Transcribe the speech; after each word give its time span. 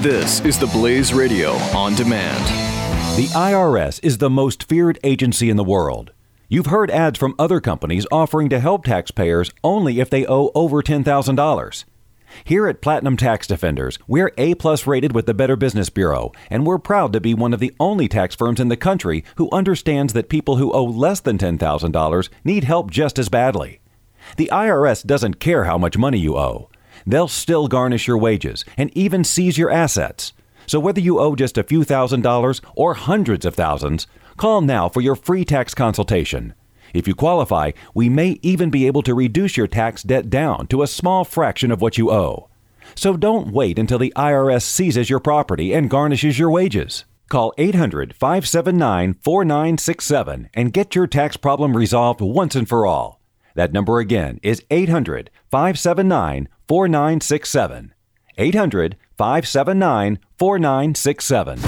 This 0.00 0.40
is 0.46 0.58
the 0.58 0.66
Blaze 0.66 1.12
Radio 1.12 1.50
on 1.76 1.94
demand. 1.94 2.42
The 3.18 3.26
IRS 3.34 4.00
is 4.02 4.16
the 4.16 4.30
most 4.30 4.66
feared 4.66 4.98
agency 5.04 5.50
in 5.50 5.58
the 5.58 5.62
world. 5.62 6.12
You've 6.48 6.72
heard 6.72 6.90
ads 6.90 7.18
from 7.18 7.34
other 7.38 7.60
companies 7.60 8.06
offering 8.10 8.48
to 8.48 8.60
help 8.60 8.84
taxpayers 8.84 9.50
only 9.62 10.00
if 10.00 10.08
they 10.08 10.24
owe 10.24 10.52
over 10.54 10.82
$10,000. 10.82 11.84
Here 12.44 12.66
at 12.66 12.80
Platinum 12.80 13.18
Tax 13.18 13.46
Defenders, 13.46 13.98
we're 14.08 14.32
A 14.38 14.54
plus 14.54 14.86
rated 14.86 15.14
with 15.14 15.26
the 15.26 15.34
Better 15.34 15.54
Business 15.54 15.90
Bureau, 15.90 16.32
and 16.48 16.66
we're 16.66 16.78
proud 16.78 17.12
to 17.12 17.20
be 17.20 17.34
one 17.34 17.52
of 17.52 17.60
the 17.60 17.74
only 17.78 18.08
tax 18.08 18.34
firms 18.34 18.58
in 18.58 18.68
the 18.68 18.78
country 18.78 19.22
who 19.36 19.50
understands 19.52 20.14
that 20.14 20.30
people 20.30 20.56
who 20.56 20.72
owe 20.72 20.82
less 20.82 21.20
than 21.20 21.36
$10,000 21.36 22.28
need 22.42 22.64
help 22.64 22.90
just 22.90 23.18
as 23.18 23.28
badly. 23.28 23.80
The 24.38 24.48
IRS 24.50 25.04
doesn't 25.04 25.40
care 25.40 25.64
how 25.64 25.76
much 25.76 25.98
money 25.98 26.18
you 26.18 26.38
owe. 26.38 26.69
They'll 27.06 27.28
still 27.28 27.68
garnish 27.68 28.06
your 28.06 28.18
wages 28.18 28.64
and 28.76 28.90
even 28.96 29.24
seize 29.24 29.58
your 29.58 29.70
assets. 29.70 30.32
So 30.66 30.78
whether 30.78 31.00
you 31.00 31.18
owe 31.18 31.34
just 31.34 31.58
a 31.58 31.64
few 31.64 31.84
thousand 31.84 32.22
dollars 32.22 32.60
or 32.74 32.94
hundreds 32.94 33.44
of 33.44 33.54
thousands, 33.54 34.06
call 34.36 34.60
now 34.60 34.88
for 34.88 35.00
your 35.00 35.16
free 35.16 35.44
tax 35.44 35.74
consultation. 35.74 36.54
If 36.94 37.06
you 37.06 37.14
qualify, 37.14 37.72
we 37.94 38.08
may 38.08 38.38
even 38.42 38.70
be 38.70 38.86
able 38.86 39.02
to 39.02 39.14
reduce 39.14 39.56
your 39.56 39.66
tax 39.66 40.02
debt 40.02 40.30
down 40.30 40.66
to 40.68 40.82
a 40.82 40.86
small 40.88 41.24
fraction 41.24 41.70
of 41.70 41.80
what 41.80 41.98
you 41.98 42.10
owe. 42.10 42.48
So 42.94 43.16
don't 43.16 43.52
wait 43.52 43.78
until 43.78 43.98
the 43.98 44.12
IRS 44.16 44.62
seizes 44.62 45.10
your 45.10 45.20
property 45.20 45.72
and 45.72 45.90
garnishes 45.90 46.38
your 46.38 46.50
wages. 46.50 47.04
Call 47.28 47.54
800 47.58 48.14
579 48.14 49.14
4967 49.22 50.50
and 50.52 50.72
get 50.72 50.94
your 50.96 51.06
tax 51.06 51.36
problem 51.36 51.76
resolved 51.76 52.20
once 52.20 52.56
and 52.56 52.68
for 52.68 52.86
all. 52.86 53.20
That 53.54 53.72
number 53.72 53.98
again 54.00 54.40
is 54.42 54.64
800 54.70 55.30
579 55.50 56.48
4967. 56.70 57.94
800 58.38 58.96
579 59.18 60.20
4967. 60.38 61.58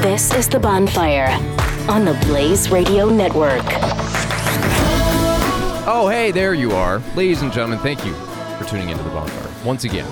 This 0.00 0.32
is 0.32 0.48
The 0.48 0.60
Bonfire 0.60 1.26
on 1.90 2.04
the 2.04 2.16
Blaze 2.26 2.70
Radio 2.70 3.08
Network. 3.08 3.64
Oh, 5.88 6.08
hey, 6.08 6.30
there 6.30 6.54
you 6.54 6.70
are. 6.70 7.02
Ladies 7.16 7.42
and 7.42 7.52
gentlemen, 7.52 7.80
thank 7.80 8.06
you 8.06 8.14
for 8.58 8.64
tuning 8.68 8.90
into 8.90 9.02
The 9.02 9.10
Bonfire. 9.10 9.66
Once 9.66 9.82
again, 9.82 10.08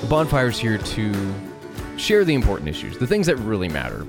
The 0.00 0.06
Bonfire 0.08 0.48
is 0.48 0.58
here 0.58 0.78
to 0.78 1.34
share 1.98 2.24
the 2.24 2.32
important 2.32 2.70
issues, 2.70 2.96
the 2.96 3.06
things 3.06 3.26
that 3.26 3.36
really 3.36 3.68
matter. 3.68 4.06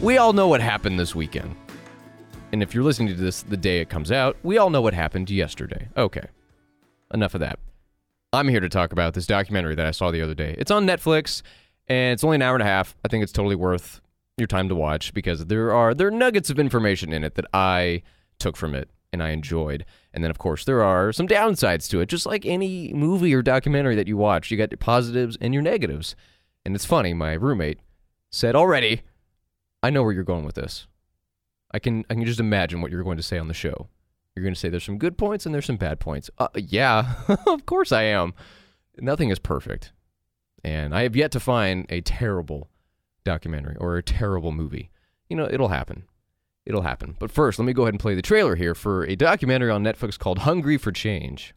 We 0.00 0.18
all 0.18 0.32
know 0.32 0.46
what 0.46 0.60
happened 0.60 1.00
this 1.00 1.16
weekend. 1.16 1.56
And 2.52 2.62
if 2.62 2.74
you're 2.74 2.84
listening 2.84 3.14
to 3.14 3.20
this 3.20 3.42
the 3.42 3.56
day 3.56 3.80
it 3.80 3.90
comes 3.90 4.10
out, 4.10 4.36
we 4.42 4.56
all 4.56 4.70
know 4.70 4.80
what 4.80 4.94
happened 4.94 5.28
yesterday. 5.28 5.88
Okay. 5.96 6.26
Enough 7.12 7.34
of 7.34 7.40
that. 7.40 7.58
I'm 8.32 8.48
here 8.48 8.60
to 8.60 8.68
talk 8.68 8.92
about 8.92 9.14
this 9.14 9.26
documentary 9.26 9.74
that 9.74 9.86
I 9.86 9.90
saw 9.90 10.10
the 10.10 10.22
other 10.22 10.34
day. 10.34 10.54
It's 10.58 10.70
on 10.70 10.86
Netflix 10.86 11.42
and 11.88 12.12
it's 12.12 12.24
only 12.24 12.36
an 12.36 12.42
hour 12.42 12.54
and 12.54 12.62
a 12.62 12.66
half. 12.66 12.94
I 13.04 13.08
think 13.08 13.22
it's 13.22 13.32
totally 13.32 13.56
worth 13.56 14.00
your 14.36 14.46
time 14.46 14.68
to 14.68 14.74
watch 14.74 15.12
because 15.12 15.46
there 15.46 15.72
are 15.72 15.94
there 15.94 16.08
are 16.08 16.12
nuggets 16.12 16.48
of 16.50 16.58
information 16.58 17.12
in 17.12 17.24
it 17.24 17.34
that 17.34 17.46
I 17.52 18.02
took 18.38 18.56
from 18.56 18.74
it 18.74 18.88
and 19.12 19.22
I 19.22 19.30
enjoyed. 19.30 19.84
And 20.14 20.22
then 20.24 20.30
of 20.30 20.38
course 20.38 20.64
there 20.64 20.82
are 20.82 21.12
some 21.12 21.28
downsides 21.28 21.88
to 21.90 22.00
it, 22.00 22.08
just 22.08 22.26
like 22.26 22.46
any 22.46 22.92
movie 22.94 23.34
or 23.34 23.42
documentary 23.42 23.94
that 23.96 24.08
you 24.08 24.16
watch. 24.16 24.50
You 24.50 24.56
got 24.56 24.70
your 24.70 24.78
positives 24.78 25.36
and 25.40 25.52
your 25.52 25.62
negatives. 25.62 26.16
And 26.64 26.74
it's 26.74 26.84
funny, 26.84 27.14
my 27.14 27.32
roommate 27.32 27.80
said 28.30 28.54
already, 28.54 29.02
I 29.82 29.90
know 29.90 30.02
where 30.02 30.12
you're 30.12 30.24
going 30.24 30.44
with 30.44 30.54
this. 30.54 30.86
I 31.70 31.78
can 31.78 32.04
I 32.08 32.14
can 32.14 32.24
just 32.24 32.40
imagine 32.40 32.80
what 32.80 32.90
you're 32.90 33.02
going 33.02 33.16
to 33.16 33.22
say 33.22 33.38
on 33.38 33.48
the 33.48 33.54
show. 33.54 33.88
You're 34.34 34.42
going 34.42 34.54
to 34.54 34.60
say 34.60 34.68
there's 34.68 34.84
some 34.84 34.98
good 34.98 35.18
points 35.18 35.46
and 35.46 35.54
there's 35.54 35.66
some 35.66 35.76
bad 35.76 36.00
points. 36.00 36.30
Uh, 36.38 36.48
yeah, 36.54 37.14
of 37.46 37.66
course 37.66 37.92
I 37.92 38.02
am. 38.04 38.34
Nothing 38.98 39.30
is 39.30 39.38
perfect. 39.38 39.92
And 40.64 40.94
I 40.94 41.02
have 41.02 41.16
yet 41.16 41.32
to 41.32 41.40
find 41.40 41.86
a 41.88 42.00
terrible 42.00 42.68
documentary 43.24 43.76
or 43.78 43.96
a 43.96 44.02
terrible 44.02 44.52
movie. 44.52 44.90
You 45.28 45.36
know, 45.36 45.48
it'll 45.50 45.68
happen. 45.68 46.04
It'll 46.66 46.82
happen. 46.82 47.16
But 47.18 47.30
first, 47.30 47.58
let 47.58 47.64
me 47.64 47.72
go 47.72 47.82
ahead 47.82 47.94
and 47.94 48.00
play 48.00 48.14
the 48.14 48.22
trailer 48.22 48.54
here 48.54 48.74
for 48.74 49.04
a 49.04 49.16
documentary 49.16 49.70
on 49.70 49.82
Netflix 49.82 50.18
called 50.18 50.40
Hungry 50.40 50.78
for 50.78 50.92
Change. 50.92 51.54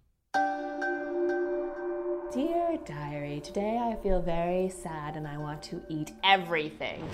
Dear 2.33 2.79
diary, 2.85 3.41
today 3.41 3.77
I 3.77 3.95
feel 4.01 4.21
very 4.21 4.69
sad 4.69 5.17
and 5.17 5.27
I 5.27 5.37
want 5.37 5.61
to 5.63 5.81
eat 5.89 6.13
everything. 6.23 7.07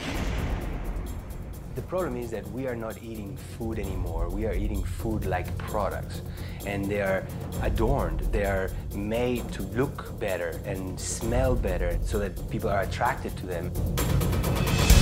The 1.78 1.84
problem 1.84 2.18
is 2.18 2.32
that 2.32 2.44
we 2.52 2.66
are 2.66 2.76
not 2.76 3.04
eating 3.04 3.38
food 3.38 3.78
anymore. 3.78 4.30
We 4.30 4.48
are 4.48 4.54
eating 4.56 4.84
food 4.84 5.28
like 5.28 5.56
products. 5.60 6.24
And 6.66 6.84
they 6.86 7.02
are 7.02 7.24
adorned, 7.62 8.22
they 8.32 8.46
are 8.46 8.72
made 8.96 9.48
to 9.52 9.62
look 9.62 10.20
better 10.20 10.60
and 10.66 11.00
smell 11.00 11.54
better 11.56 12.00
so 12.04 12.18
that 12.18 12.50
people 12.50 12.68
are 12.72 12.82
attracted 12.82 13.38
to 13.38 13.46
them. 13.46 13.72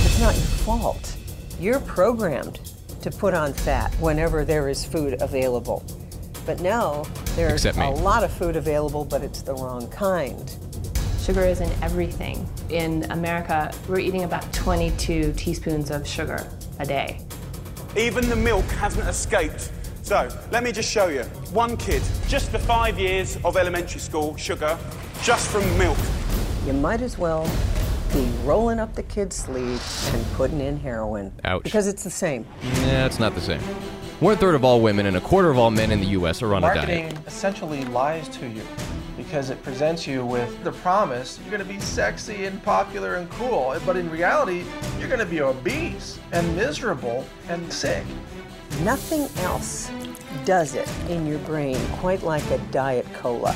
It's 0.04 0.20
not 0.20 0.34
your 0.34 0.44
fault. 0.66 1.16
You're 1.58 1.80
programmed 1.80 2.60
to 3.00 3.10
put 3.10 3.32
on 3.32 3.54
fat 3.54 3.94
whenever 3.94 4.44
there 4.44 4.68
is 4.68 4.84
food 4.84 5.22
available. 5.22 5.82
But 6.44 6.60
now 6.60 7.06
there's 7.36 7.64
a 7.64 7.90
lot 7.90 8.22
of 8.22 8.30
food 8.30 8.54
available, 8.54 9.06
but 9.06 9.22
it's 9.22 9.40
the 9.40 9.54
wrong 9.54 9.88
kind. 9.88 10.54
Sugar 11.22 11.46
is 11.46 11.62
in 11.62 11.70
everything. 11.82 12.46
In 12.68 13.10
America, 13.10 13.72
we're 13.88 13.98
eating 13.98 14.24
about 14.24 14.52
22 14.52 15.32
teaspoons 15.32 15.90
of 15.90 16.06
sugar 16.06 16.46
a 16.78 16.86
day. 16.86 17.20
Even 17.96 18.28
the 18.28 18.36
milk 18.36 18.64
hasn't 18.66 19.08
escaped. 19.08 19.72
So, 20.02 20.28
let 20.50 20.62
me 20.62 20.70
just 20.70 20.90
show 20.90 21.08
you. 21.08 21.22
One 21.52 21.76
kid, 21.76 22.02
just 22.28 22.50
for 22.50 22.58
five 22.58 22.98
years 22.98 23.36
of 23.44 23.56
elementary 23.56 24.00
school, 24.00 24.36
sugar, 24.36 24.78
just 25.22 25.50
from 25.50 25.62
milk. 25.78 25.98
You 26.64 26.74
might 26.74 27.00
as 27.00 27.18
well 27.18 27.50
be 28.12 28.24
rolling 28.44 28.78
up 28.78 28.94
the 28.94 29.02
kid's 29.02 29.36
sleeve 29.36 29.82
and 30.12 30.24
putting 30.34 30.60
in 30.60 30.78
heroin. 30.78 31.32
Ouch. 31.44 31.64
Because 31.64 31.86
it's 31.86 32.04
the 32.04 32.10
same. 32.10 32.46
Nah, 32.62 33.06
it's 33.06 33.18
not 33.18 33.34
the 33.34 33.40
same. 33.40 33.60
One 34.20 34.36
third 34.36 34.54
of 34.54 34.64
all 34.64 34.80
women 34.80 35.06
and 35.06 35.16
a 35.16 35.20
quarter 35.20 35.50
of 35.50 35.58
all 35.58 35.70
men 35.70 35.90
in 35.90 36.00
the 36.00 36.06
U.S. 36.08 36.40
are 36.42 36.54
on 36.54 36.62
a 36.62 36.68
diet. 36.72 36.88
Marketing 36.88 37.24
essentially 37.26 37.84
lies 37.86 38.28
to 38.28 38.46
you 38.48 38.62
because 39.26 39.50
it 39.50 39.60
presents 39.64 40.06
you 40.06 40.24
with 40.24 40.62
the 40.62 40.70
promise 40.70 41.40
you're 41.40 41.50
going 41.50 41.60
to 41.62 41.68
be 41.68 41.80
sexy 41.80 42.44
and 42.44 42.62
popular 42.62 43.16
and 43.16 43.28
cool, 43.30 43.76
but 43.84 43.96
in 43.96 44.08
reality, 44.08 44.64
you're 45.00 45.08
going 45.08 45.18
to 45.18 45.26
be 45.26 45.40
obese 45.40 46.20
and 46.30 46.54
miserable 46.54 47.26
and 47.48 47.72
sick. 47.72 48.04
Nothing 48.82 49.28
else 49.42 49.90
does 50.44 50.74
it 50.76 50.88
in 51.08 51.26
your 51.26 51.40
brain 51.40 51.76
quite 51.94 52.22
like 52.22 52.48
a 52.52 52.58
Diet 52.70 53.06
Cola. 53.14 53.52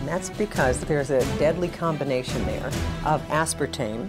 And 0.00 0.08
that's 0.08 0.30
because 0.30 0.80
there's 0.80 1.10
a 1.10 1.20
deadly 1.38 1.68
combination 1.68 2.44
there 2.44 2.66
of 3.04 3.22
aspartame 3.28 4.08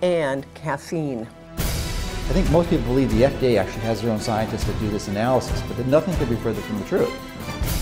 and 0.00 0.46
caffeine. 0.54 1.26
I 1.56 2.32
think 2.32 2.48
most 2.52 2.70
people 2.70 2.86
believe 2.86 3.10
the 3.10 3.22
FDA 3.22 3.58
actually 3.58 3.82
has 3.82 4.00
their 4.00 4.12
own 4.12 4.20
scientists 4.20 4.62
that 4.64 4.78
do 4.78 4.88
this 4.90 5.08
analysis, 5.08 5.60
but 5.66 5.76
that 5.76 5.88
nothing 5.88 6.14
could 6.14 6.30
be 6.30 6.36
further 6.36 6.60
from 6.60 6.78
the 6.78 6.84
truth. 6.84 7.79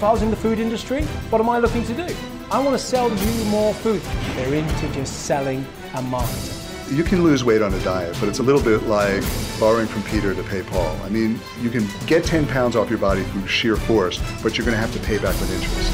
If 0.00 0.04
I 0.04 0.12
was 0.12 0.22
in 0.22 0.30
the 0.30 0.36
food 0.36 0.58
industry, 0.58 1.02
what 1.28 1.42
am 1.42 1.50
I 1.50 1.58
looking 1.58 1.84
to 1.84 1.92
do? 1.92 2.16
I 2.50 2.58
want 2.58 2.72
to 2.72 2.78
sell 2.78 3.14
you 3.14 3.44
more 3.50 3.74
food. 3.74 4.00
They're 4.34 4.54
into 4.54 4.88
just 4.94 5.26
selling 5.26 5.66
a 5.92 6.00
marketing. 6.00 6.96
You 6.96 7.04
can 7.04 7.22
lose 7.22 7.44
weight 7.44 7.60
on 7.60 7.74
a 7.74 7.78
diet, 7.80 8.16
but 8.18 8.30
it's 8.30 8.38
a 8.38 8.42
little 8.42 8.62
bit 8.62 8.84
like 8.84 9.22
borrowing 9.60 9.86
from 9.86 10.02
Peter 10.04 10.34
to 10.34 10.42
pay 10.44 10.62
Paul. 10.62 10.96
I 11.04 11.10
mean, 11.10 11.38
you 11.60 11.68
can 11.68 11.86
get 12.06 12.24
10 12.24 12.46
pounds 12.46 12.76
off 12.76 12.88
your 12.88 12.98
body 12.98 13.24
through 13.24 13.46
sheer 13.46 13.76
force, 13.76 14.18
but 14.42 14.56
you're 14.56 14.64
going 14.64 14.74
to 14.74 14.80
have 14.80 14.90
to 14.94 15.00
pay 15.00 15.18
back 15.18 15.38
with 15.38 15.52
interest. 15.52 15.92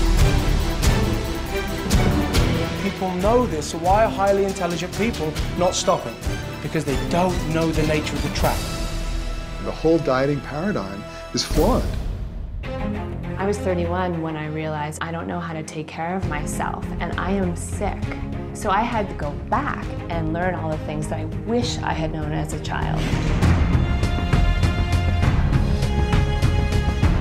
People 2.85 3.11
know 3.15 3.45
this, 3.45 3.73
so 3.73 3.79
why 3.79 4.05
are 4.05 4.09
highly 4.09 4.45
intelligent 4.45 4.97
people 4.97 5.33
not 5.59 5.75
stopping? 5.75 6.15
Because 6.63 6.85
they 6.85 6.95
don't 7.09 7.37
know 7.53 7.73
the 7.73 7.85
nature 7.89 8.15
of 8.15 8.23
the 8.23 8.33
trap. 8.37 8.57
The 9.65 9.73
whole 9.73 9.99
dieting 9.99 10.41
paradigm 10.43 11.03
is 11.35 11.43
flawed. 11.43 11.83
I 13.39 13.45
was 13.47 13.59
31 13.59 14.23
when 14.23 14.35
I 14.35 14.47
realized 14.47 15.03
I 15.03 15.13
don't 15.13 15.27
know 15.27 15.39
how 15.39 15.53
to 15.53 15.63
take 15.63 15.87
care 15.87 16.17
of 16.17 16.27
myself 16.27 16.87
and 17.01 17.13
I 17.21 17.33
am 17.33 17.55
sick. 17.55 18.03
So 18.55 18.71
I 18.71 18.81
had 18.81 19.11
to 19.11 19.15
go 19.15 19.31
back 19.51 19.85
and 20.09 20.33
learn 20.33 20.55
all 20.55 20.71
the 20.71 20.79
things 20.79 21.07
that 21.09 21.19
I 21.21 21.27
wish 21.45 21.77
I 21.79 21.93
had 21.93 22.15
known 22.15 22.33
as 22.33 22.55
a 22.55 22.61
child. 22.61 22.99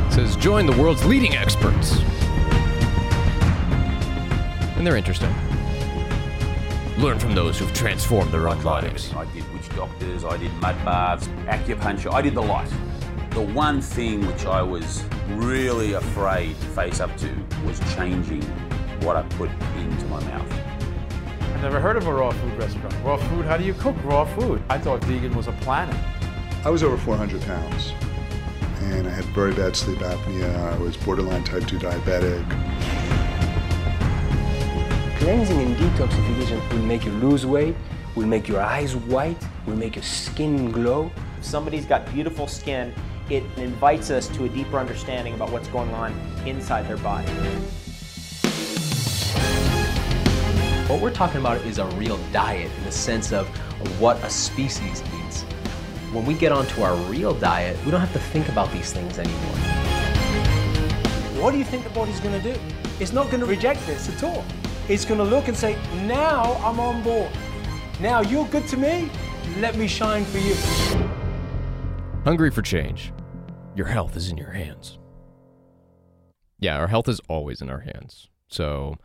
It 0.07 0.13
says 0.13 0.37
join 0.37 0.65
the 0.65 0.81
world's 0.81 1.03
leading 1.03 1.35
experts. 1.35 1.99
And 4.77 4.87
they're 4.87 4.95
interesting. 4.95 5.35
Learn 6.97 7.19
from 7.19 7.35
those 7.35 7.59
who've 7.59 7.73
transformed 7.73 8.31
their 8.31 8.47
own 8.47 8.63
lives. 8.63 9.13
I 9.13 9.25
did 9.33 9.53
witch 9.53 9.67
doctors, 9.75 10.23
I 10.23 10.37
did 10.37 10.53
mud 10.61 10.77
baths, 10.85 11.27
acupuncture, 11.47 12.13
I 12.13 12.21
did 12.21 12.35
the 12.35 12.41
lot. 12.41 12.69
The 13.35 13.41
one 13.41 13.81
thing 13.81 14.25
which 14.25 14.45
I 14.45 14.61
was 14.61 15.03
really 15.27 15.91
afraid 15.91 16.57
to 16.57 16.67
face 16.67 17.01
up 17.01 17.17
to 17.17 17.29
was 17.65 17.81
changing 17.93 18.41
what 19.01 19.17
I 19.17 19.23
put 19.23 19.49
into 19.77 20.05
my 20.05 20.23
mouth. 20.23 20.49
I've 21.41 21.61
never 21.61 21.81
heard 21.81 21.97
of 21.97 22.07
a 22.07 22.13
raw 22.13 22.31
food 22.31 22.57
restaurant. 22.57 22.95
Raw 23.03 23.17
food, 23.17 23.43
how 23.43 23.57
do 23.57 23.65
you 23.65 23.73
cook 23.73 23.97
raw 24.05 24.23
food? 24.23 24.63
I 24.69 24.77
thought 24.77 25.03
vegan 25.03 25.35
was 25.35 25.47
a 25.47 25.51
planet. 25.51 25.97
I 26.63 26.69
was 26.69 26.81
over 26.81 26.95
400 26.95 27.41
pounds, 27.41 27.91
and 28.83 29.05
I 29.05 29.09
had 29.09 29.25
very 29.25 29.53
bad 29.53 29.75
sleep 29.75 29.99
apnea. 29.99 30.55
I 30.73 30.77
was 30.77 30.95
borderline 30.95 31.43
type 31.43 31.67
2 31.67 31.77
diabetic. 31.77 32.49
Cleansing 35.19 35.59
and 35.59 35.75
detoxification 35.75 36.71
will 36.71 36.83
make 36.83 37.03
you 37.03 37.11
lose 37.11 37.45
weight, 37.45 37.75
will 38.15 38.27
make 38.27 38.47
your 38.47 38.61
eyes 38.61 38.95
white, 38.95 39.43
will 39.65 39.75
make 39.75 39.97
your 39.97 40.03
skin 40.03 40.71
glow. 40.71 41.11
If 41.37 41.43
somebody's 41.43 41.85
got 41.85 42.09
beautiful 42.13 42.47
skin, 42.47 42.93
it 43.29 43.43
invites 43.57 44.11
us 44.11 44.27
to 44.29 44.45
a 44.45 44.49
deeper 44.49 44.77
understanding 44.77 45.33
about 45.33 45.51
what's 45.51 45.67
going 45.69 45.93
on 45.93 46.11
inside 46.45 46.87
their 46.87 46.97
body. 46.97 47.31
What 50.87 51.01
we're 51.01 51.13
talking 51.13 51.39
about 51.39 51.57
is 51.65 51.79
a 51.79 51.85
real 51.97 52.17
diet 52.31 52.71
in 52.77 52.83
the 52.83 52.91
sense 52.91 53.31
of 53.33 53.47
what 53.99 54.17
a 54.23 54.29
species 54.29 55.01
eats. 55.19 55.41
When 56.11 56.25
we 56.25 56.35
get 56.35 56.51
onto 56.51 56.83
our 56.83 56.95
real 57.09 57.33
diet, 57.33 57.75
we 57.83 57.91
don't 57.91 57.99
have 57.99 58.13
to 58.13 58.19
think 58.19 58.47
about 58.49 58.71
these 58.71 58.93
things 58.93 59.17
anymore. 59.17 59.55
What 61.41 61.51
do 61.51 61.57
you 61.57 61.63
think 61.63 61.83
the 61.83 61.89
body's 61.89 62.19
going 62.19 62.39
to 62.39 62.53
do? 62.53 62.59
It's 62.99 63.11
not 63.11 63.27
going 63.31 63.39
to 63.39 63.47
reject 63.47 63.85
this 63.87 64.09
at 64.09 64.23
all. 64.23 64.45
It's 64.87 65.03
going 65.03 65.17
to 65.17 65.25
look 65.25 65.47
and 65.47 65.57
say, 65.57 65.75
now 66.05 66.53
I'm 66.63 66.79
on 66.79 67.01
board. 67.01 67.31
Now 67.99 68.21
you're 68.21 68.47
good 68.47 68.67
to 68.67 68.77
me. 68.77 69.09
Let 69.57 69.75
me 69.77 69.87
shine 69.87 70.23
for 70.25 70.37
you. 70.37 70.55
Hungry 72.23 72.51
for 72.51 72.61
change. 72.61 73.11
Your 73.75 73.87
health 73.87 74.15
is 74.15 74.29
in 74.29 74.37
your 74.37 74.51
hands. 74.51 74.97
Yeah, 76.59 76.77
our 76.77 76.87
health 76.87 77.09
is 77.09 77.19
always 77.27 77.61
in 77.61 77.69
our 77.69 77.81
hands. 77.81 78.29
So, 78.47 78.95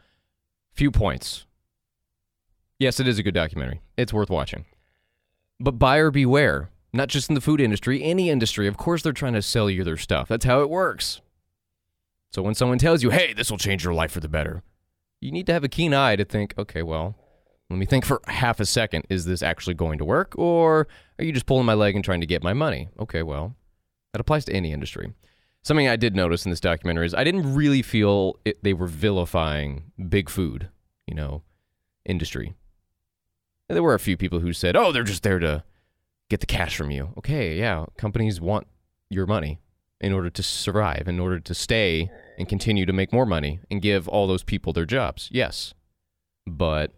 few 0.72 0.93
points. 0.93 1.44
Yes, 2.78 3.00
it 3.00 3.08
is 3.08 3.19
a 3.19 3.25
good 3.25 3.34
documentary. 3.34 3.81
It's 3.96 4.12
worth 4.12 4.31
watching. 4.31 4.64
But 5.58 5.72
buyer 5.72 6.12
beware. 6.12 6.70
Not 6.93 7.08
just 7.08 7.28
in 7.28 7.34
the 7.34 7.40
food 7.40 7.61
industry, 7.61 8.02
any 8.02 8.31
industry. 8.31 8.67
Of 8.67 8.76
course, 8.76 9.02
they're 9.02 9.12
trying 9.12 9.34
to 9.34 9.43
sell 9.43 9.69
you 9.69 9.84
their 9.84 9.96
stuff. 9.96 10.28
That's 10.28 10.44
how 10.44 10.61
it 10.61 10.70
works. 10.70 11.20
So 12.32 12.43
when 12.43 12.55
someone 12.55 12.78
tells 12.78 13.02
you, 13.02 13.11
hey, 13.11 13.32
this 13.32 13.50
will 13.50 13.58
change 13.58 13.84
your 13.84 13.94
life 13.94 14.12
for 14.12 14.20
the 14.20 14.28
better, 14.28 14.62
you 15.20 15.32
need 15.32 15.46
to 15.46 15.52
have 15.52 15.64
a 15.64 15.69
keen 15.69 15.93
eye 15.93 16.16
to 16.16 16.25
think, 16.25 16.55
okay, 16.56 16.82
well, 16.82 17.16
let 17.69 17.78
me 17.78 17.87
think 17.87 18.05
for 18.05 18.20
half 18.26 18.61
a 18.61 18.66
second. 18.66 19.06
Is 19.11 19.25
this 19.25 19.43
actually 19.43 19.75
going 19.75 19.99
to 19.99 20.05
work? 20.05 20.34
Or 20.37 20.88
are 21.19 21.25
you 21.25 21.32
just 21.32 21.46
pulling 21.46 21.66
my 21.66 21.75
leg 21.75 21.94
and 21.96 22.05
trying 22.05 22.20
to 22.20 22.26
get 22.26 22.43
my 22.43 22.52
money? 22.52 22.88
Okay, 22.99 23.23
well, 23.23 23.55
that 24.12 24.20
applies 24.20 24.44
to 24.46 24.52
any 24.52 24.72
industry. 24.72 25.12
Something 25.62 25.88
I 25.88 25.96
did 25.96 26.16
notice 26.16 26.44
in 26.44 26.50
this 26.50 26.60
documentary 26.60 27.06
is 27.06 27.14
I 27.14 27.24
didn't 27.24 27.54
really 27.54 27.82
feel 27.82 28.38
it, 28.44 28.62
they 28.62 28.72
were 28.72 28.86
vilifying 28.86 29.92
big 30.08 30.30
food, 30.30 30.68
you 31.06 31.14
know, 31.14 31.42
industry. 32.04 32.54
And 33.68 33.76
there 33.76 33.82
were 33.82 33.94
a 33.94 34.00
few 34.00 34.16
people 34.16 34.40
who 34.40 34.52
said, 34.52 34.74
oh, 34.74 34.90
they're 34.90 35.02
just 35.02 35.22
there 35.22 35.38
to 35.38 35.62
get 36.28 36.40
the 36.40 36.46
cash 36.46 36.76
from 36.76 36.90
you. 36.90 37.10
Okay, 37.18 37.58
yeah, 37.58 37.84
companies 37.98 38.40
want 38.40 38.66
your 39.10 39.26
money 39.26 39.60
in 40.00 40.12
order 40.12 40.30
to 40.30 40.42
survive, 40.42 41.06
in 41.06 41.20
order 41.20 41.38
to 41.38 41.54
stay 41.54 42.10
and 42.38 42.48
continue 42.48 42.86
to 42.86 42.92
make 42.92 43.12
more 43.12 43.26
money 43.26 43.60
and 43.70 43.82
give 43.82 44.08
all 44.08 44.26
those 44.26 44.42
people 44.42 44.72
their 44.72 44.86
jobs. 44.86 45.28
Yes. 45.30 45.74
But 46.46 46.94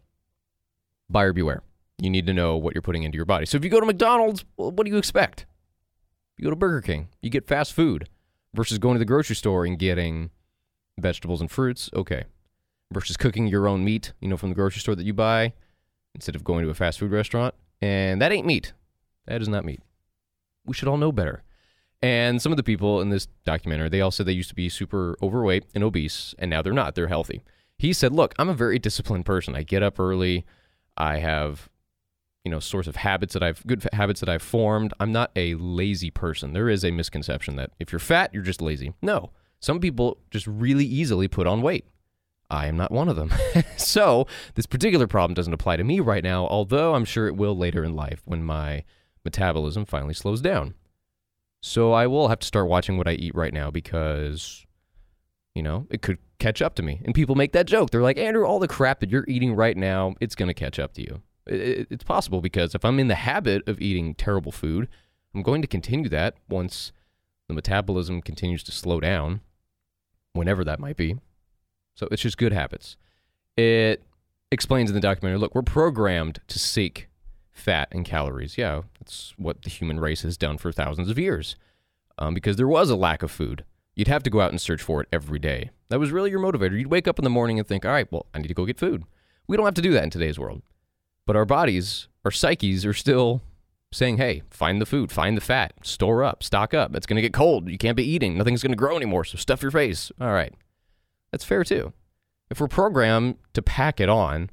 buyer 1.11 1.33
beware. 1.33 1.63
You 1.99 2.11
need 2.11 2.27
to 2.27 2.33
know 2.33 2.57
what 2.57 2.75
you're 2.75 2.83
putting 2.83 3.03
into 3.03 3.17
your 3.17 3.25
body. 3.25 3.45
So 3.45 3.57
if 3.57 3.65
you 3.65 3.71
go 3.71 3.81
to 3.81 3.87
McDonald's, 3.87 4.45
what 4.57 4.85
do 4.85 4.91
you 4.91 4.99
expect? 4.99 5.47
You 6.37 6.45
go 6.45 6.51
to 6.51 6.57
Burger 6.57 6.81
King, 6.81 7.09
you 7.21 7.31
get 7.31 7.47
fast 7.47 7.73
food 7.73 8.09
versus 8.55 8.79
going 8.79 8.95
to 8.95 8.99
the 8.99 9.05
grocery 9.05 9.37
store 9.37 9.65
and 9.65 9.79
getting 9.79 10.31
vegetables 10.99 11.41
and 11.41 11.51
fruits. 11.51 11.91
Okay. 11.95 12.25
Versus 12.93 13.17
cooking 13.17 13.47
your 13.47 13.67
own 13.67 13.85
meat, 13.85 14.13
you 14.21 14.29
know, 14.29 14.37
from 14.37 14.51
the 14.51 14.55
grocery 14.55 14.81
store 14.81 14.95
that 14.95 15.07
you 15.07 15.15
buy 15.15 15.53
instead 16.15 16.37
of 16.37 16.45
going 16.45 16.63
to 16.65 16.71
a 16.71 16.75
fast 16.75 16.99
food 16.99 17.11
restaurant. 17.11 17.55
And 17.81 18.21
that 18.21 18.33
ain't 18.33 18.47
meat. 18.47 18.75
That 19.27 19.41
is 19.41 19.49
not 19.49 19.65
meat. 19.65 19.81
We 20.67 20.75
should 20.75 20.89
all 20.89 20.99
know 20.99 21.13
better. 21.13 21.43
And 22.03 22.43
some 22.43 22.53
of 22.53 22.57
the 22.57 22.63
people 22.63 23.01
in 23.01 23.11
this 23.11 23.29
documentary, 23.45 23.89
they 23.89 24.01
all 24.01 24.11
said 24.11 24.27
they 24.27 24.33
used 24.33 24.49
to 24.49 24.55
be 24.55 24.69
super 24.69 25.17
overweight 25.23 25.67
and 25.75 25.85
obese, 25.85 26.35
and 26.39 26.51
now 26.51 26.61
they're 26.61 26.73
not. 26.73 26.95
They're 26.95 27.07
healthy. 27.07 27.43
He 27.79 27.93
said, 27.93 28.13
Look, 28.13 28.35
I'm 28.39 28.49
a 28.49 28.55
very 28.55 28.79
disciplined 28.79 29.25
person. 29.25 29.55
I 29.55 29.63
get 29.63 29.83
up 29.83 30.01
early. 30.01 30.45
I 30.97 31.19
have, 31.19 31.69
you 32.45 32.51
know, 32.51 32.61
source 32.61 32.87
of 32.87 32.97
habits 32.97 33.35
that 33.35 33.43
I've, 33.43 33.65
good 33.67 33.87
habits 33.93 34.21
that 34.21 34.29
I've 34.29 34.43
formed. 34.43 34.93
I'm 34.99 35.13
not 35.13 35.31
a 35.37 35.55
lazy 35.55 36.11
person. 36.11 36.53
There 36.53 36.69
is 36.69 36.85
a 36.85 36.91
misconception 36.91 37.57
that 37.57 37.71
if 37.79 37.93
you're 37.93 37.99
fat, 37.99 38.33
you're 38.35 38.43
just 38.43 38.63
lazy. 38.63 38.93
No. 39.01 39.31
Some 39.61 39.79
people 39.79 40.19
just 40.31 40.47
really 40.47 40.85
easily 40.85 41.29
put 41.29 41.47
on 41.47 41.63
weight. 41.63 41.87
I 42.51 42.67
am 42.67 42.77
not 42.77 42.91
one 42.91 43.09
of 43.09 43.17
them. 43.17 43.33
so, 43.77 44.27
this 44.55 44.67
particular 44.67 45.07
problem 45.07 45.35
doesn't 45.35 45.55
apply 45.55 45.77
to 45.77 45.85
me 45.85 46.01
right 46.01 46.23
now, 46.23 46.47
although 46.49 46.95
I'm 46.95 47.07
sure 47.07 47.27
it 47.27 47.37
will 47.37 47.57
later 47.57 47.83
in 47.83 47.95
life 47.95 48.21
when 48.25 48.43
my 48.43 48.85
metabolism 49.25 49.85
finally 49.85 50.15
slows 50.15 50.41
down. 50.41 50.75
So 51.63 51.93
I 51.93 52.09
will 52.09 52.29
have 52.29 52.41
to 52.41 52.47
start 52.47 52.69
watching 52.69 52.99
what 52.99 53.09
I 53.09 53.13
eat 53.13 53.35
right 53.35 53.55
now 53.55 53.71
because, 53.71 54.67
you 55.55 55.63
know, 55.63 55.87
it 55.91 56.03
could 56.03 56.19
catch 56.41 56.61
up 56.61 56.75
to 56.75 56.83
me. 56.83 57.01
And 57.05 57.15
people 57.15 57.37
make 57.37 57.53
that 57.53 57.67
joke. 57.67 57.91
They're 57.91 58.03
like, 58.03 58.19
Andrew, 58.19 58.45
all 58.45 58.59
the 58.59 58.69
crap 58.69 59.01
that 59.01 59.11
you're 59.11 59.25
eating 59.29 59.55
right 59.55 59.77
now, 59.77 60.15
it's 60.21 60.35
going 60.35 60.49
to 60.49 60.55
catch 60.55 60.81
up 60.81 60.93
to 60.95 61.03
you. 61.03 61.23
It, 61.47 61.89
it's 61.91 62.05
possible 62.05 62.41
because 62.41 62.75
if 62.75 62.85
I'm 62.85 62.99
in 62.99 63.09
the 63.09 63.15
habit 63.15 63.67
of 63.69 63.81
eating 63.81 64.15
terrible 64.15 64.53
food, 64.53 64.89
I'm 65.35 65.43
going 65.43 65.63
to 65.63 65.69
continue 65.69 66.09
that 66.11 66.35
once 66.49 66.93
the 67.49 67.55
metabolism 67.55 68.23
continues 68.23 68.63
to 68.65 68.73
slow 68.73 69.01
down, 69.01 69.41
whenever 70.33 70.65
that 70.65 70.81
might 70.81 70.97
be. 70.97 71.17
So 71.95 72.09
it's 72.11 72.23
just 72.23 72.39
good 72.39 72.53
habits. 72.53 72.97
It 73.57 74.03
explains 74.51 74.91
in 74.91 74.95
the 74.95 75.01
documentary 75.01 75.39
look, 75.39 75.55
we're 75.55 75.63
programmed 75.63 76.41
to 76.49 76.59
seek 76.59 77.09
fat 77.53 77.89
and 77.93 78.05
calories. 78.05 78.57
Yeah, 78.57 78.83
that's 78.99 79.35
what 79.37 79.63
the 79.63 79.71
human 79.71 80.01
race 80.01 80.23
has 80.23 80.37
done 80.37 80.59
for 80.59 80.73
thousands 80.73 81.11
of 81.11 81.19
years. 81.19 81.57
Um, 82.19 82.35
because 82.35 82.57
there 82.57 82.69
was 82.69 82.91
a 82.91 82.97
lack 82.97 83.23
of 83.23 83.31
food. 83.31 83.65
You'd 83.95 84.09
have 84.09 84.23
to 84.23 84.31
go 84.31 84.41
out 84.41 84.51
and 84.51 84.61
search 84.61 84.83
for 84.83 85.03
it 85.03 85.09
every 85.13 85.39
day. 85.39 85.71
That 85.89 86.01
was 86.01 86.11
really 86.11 86.31
your 86.31 86.41
motivator. 86.41 86.79
You'd 86.79 86.91
wake 86.91 87.09
up 87.09 87.19
in 87.19 87.25
the 87.25 87.31
morning 87.31 87.59
and 87.59 87.69
think, 87.69 87.85
all 87.85 87.93
right, 87.93 88.11
well, 88.11 88.27
I 88.33 88.39
need 88.39 88.49
to 88.49 88.55
go 88.55 88.65
get 88.65 88.79
food. 88.79 89.05
We 89.47 89.57
don't 89.57 89.67
have 89.67 89.75
to 89.75 89.83
do 89.83 89.93
that 89.93 90.05
in 90.05 90.11
today's 90.11 90.39
world. 90.39 90.63
But 91.27 91.37
our 91.37 91.45
bodies, 91.45 92.09
our 92.25 92.31
psyches 92.31 92.85
are 92.85 92.95
still 92.95 93.43
saying, 93.93 94.17
hey, 94.17 94.43
find 94.51 94.81
the 94.81 94.87
food, 94.87 95.13
find 95.13 95.37
the 95.37 95.43
fat, 95.43 95.75
store 95.83 96.25
up, 96.25 96.43
stock 96.43 96.75
up. 96.75 96.95
It's 96.97 97.07
going 97.07 97.17
to 97.17 97.23
get 97.23 97.33
cold. 97.35 97.69
You 97.69 97.79
can't 97.79 97.97
be 97.97 98.09
eating. 98.09 98.37
Nothing's 98.37 98.63
going 98.63 98.73
to 98.73 98.77
grow 98.77 98.97
anymore. 98.97 99.25
So 99.25 99.37
stuff 99.37 99.63
your 99.63 99.71
face. 99.71 100.11
All 100.21 100.33
right. 100.33 100.55
That's 101.31 101.45
fair 101.45 101.65
too. 101.65 101.93
If 102.51 102.61
we're 102.61 102.69
programmed 102.69 103.37
to 103.55 103.63
pack 103.63 104.01
it 104.01 104.09
on, 104.09 104.51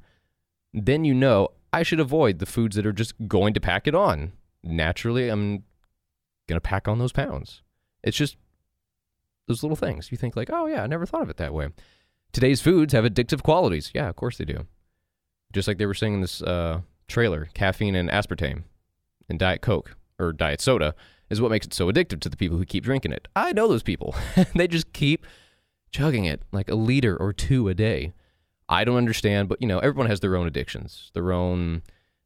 then 0.72 1.04
you 1.04 1.14
know 1.14 1.48
I 1.72 1.82
should 1.82 2.00
avoid 2.00 2.38
the 2.38 2.46
foods 2.46 2.76
that 2.76 2.86
are 2.86 2.92
just 2.92 3.14
going 3.28 3.54
to 3.54 3.60
pack 3.60 3.86
it 3.86 3.94
on. 3.94 4.32
Naturally, 4.62 5.28
I'm 5.28 5.64
going 6.48 6.56
to 6.56 6.60
pack 6.60 6.88
on 6.88 6.98
those 6.98 7.12
pounds. 7.12 7.62
It's 8.02 8.16
just 8.16 8.36
those 9.48 9.62
little 9.62 9.76
things. 9.76 10.10
You 10.10 10.18
think, 10.18 10.36
like, 10.36 10.50
oh, 10.52 10.66
yeah, 10.66 10.82
I 10.82 10.86
never 10.86 11.06
thought 11.06 11.22
of 11.22 11.30
it 11.30 11.36
that 11.38 11.54
way. 11.54 11.68
Today's 12.32 12.60
foods 12.60 12.92
have 12.92 13.04
addictive 13.04 13.42
qualities. 13.42 13.90
Yeah, 13.94 14.08
of 14.08 14.16
course 14.16 14.38
they 14.38 14.44
do. 14.44 14.66
Just 15.52 15.66
like 15.68 15.78
they 15.78 15.86
were 15.86 15.94
saying 15.94 16.14
in 16.14 16.20
this 16.20 16.42
uh, 16.42 16.80
trailer, 17.08 17.48
caffeine 17.54 17.94
and 17.94 18.08
aspartame 18.08 18.64
and 19.28 19.38
Diet 19.38 19.62
Coke 19.62 19.96
or 20.18 20.32
Diet 20.32 20.60
Soda 20.60 20.94
is 21.30 21.40
what 21.40 21.50
makes 21.50 21.66
it 21.66 21.74
so 21.74 21.90
addictive 21.90 22.20
to 22.20 22.28
the 22.28 22.36
people 22.36 22.58
who 22.58 22.64
keep 22.64 22.84
drinking 22.84 23.12
it. 23.12 23.28
I 23.34 23.52
know 23.52 23.68
those 23.68 23.82
people. 23.82 24.14
they 24.54 24.68
just 24.68 24.92
keep 24.92 25.26
chugging 25.90 26.24
it 26.24 26.42
like 26.52 26.68
a 26.68 26.74
liter 26.74 27.16
or 27.16 27.32
two 27.32 27.68
a 27.68 27.74
day. 27.74 28.12
I 28.68 28.84
don't 28.84 28.96
understand, 28.96 29.48
but 29.48 29.60
you 29.60 29.68
know, 29.68 29.78
everyone 29.78 30.08
has 30.08 30.20
their 30.20 30.36
own 30.36 30.46
addictions, 30.46 31.10
their 31.14 31.32
own 31.32 31.82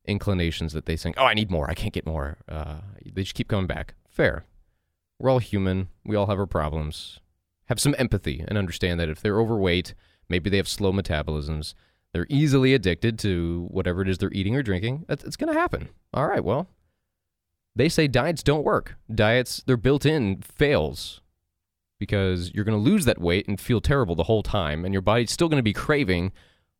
inclinations 0.06 0.72
that 0.72 0.86
they 0.86 0.96
think, 0.96 1.16
oh, 1.18 1.24
I 1.24 1.34
need 1.34 1.50
more. 1.50 1.70
I 1.70 1.74
can't 1.74 1.94
get 1.94 2.06
more. 2.06 2.38
Uh, 2.48 2.80
they 3.04 3.22
just 3.22 3.34
keep 3.34 3.48
coming 3.48 3.66
back. 3.66 3.94
Fair. 4.08 4.44
We're 5.18 5.30
all 5.30 5.38
human. 5.38 5.88
We 6.04 6.16
all 6.16 6.26
have 6.26 6.38
our 6.38 6.46
problems. 6.46 7.20
Have 7.66 7.80
some 7.80 7.94
empathy 7.98 8.44
and 8.46 8.58
understand 8.58 9.00
that 9.00 9.08
if 9.08 9.20
they're 9.20 9.40
overweight, 9.40 9.94
maybe 10.28 10.50
they 10.50 10.58
have 10.58 10.68
slow 10.68 10.92
metabolisms, 10.92 11.74
they're 12.14 12.26
easily 12.30 12.72
addicted 12.72 13.18
to 13.18 13.66
whatever 13.70 14.00
it 14.00 14.08
is 14.08 14.16
they're 14.16 14.32
eating 14.32 14.56
or 14.56 14.62
drinking. 14.62 15.04
It's 15.08 15.36
going 15.36 15.52
to 15.52 15.60
happen. 15.60 15.90
All 16.14 16.26
right, 16.26 16.44
well, 16.44 16.68
they 17.76 17.88
say 17.88 18.06
diets 18.06 18.42
don't 18.42 18.64
work. 18.64 18.96
Diets, 19.12 19.62
they're 19.66 19.76
built 19.76 20.06
in 20.06 20.40
fails 20.40 21.20
because 21.98 22.54
you're 22.54 22.64
going 22.64 22.78
to 22.78 22.90
lose 22.90 23.04
that 23.04 23.20
weight 23.20 23.48
and 23.48 23.60
feel 23.60 23.80
terrible 23.80 24.14
the 24.14 24.24
whole 24.24 24.42
time, 24.42 24.84
and 24.84 24.94
your 24.94 25.02
body's 25.02 25.32
still 25.32 25.48
going 25.48 25.58
to 25.58 25.62
be 25.62 25.72
craving 25.72 26.32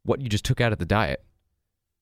what 0.05 0.21
you 0.21 0.29
just 0.29 0.45
took 0.45 0.61
out 0.61 0.73
of 0.73 0.79
the 0.79 0.87
diet. 0.87 1.25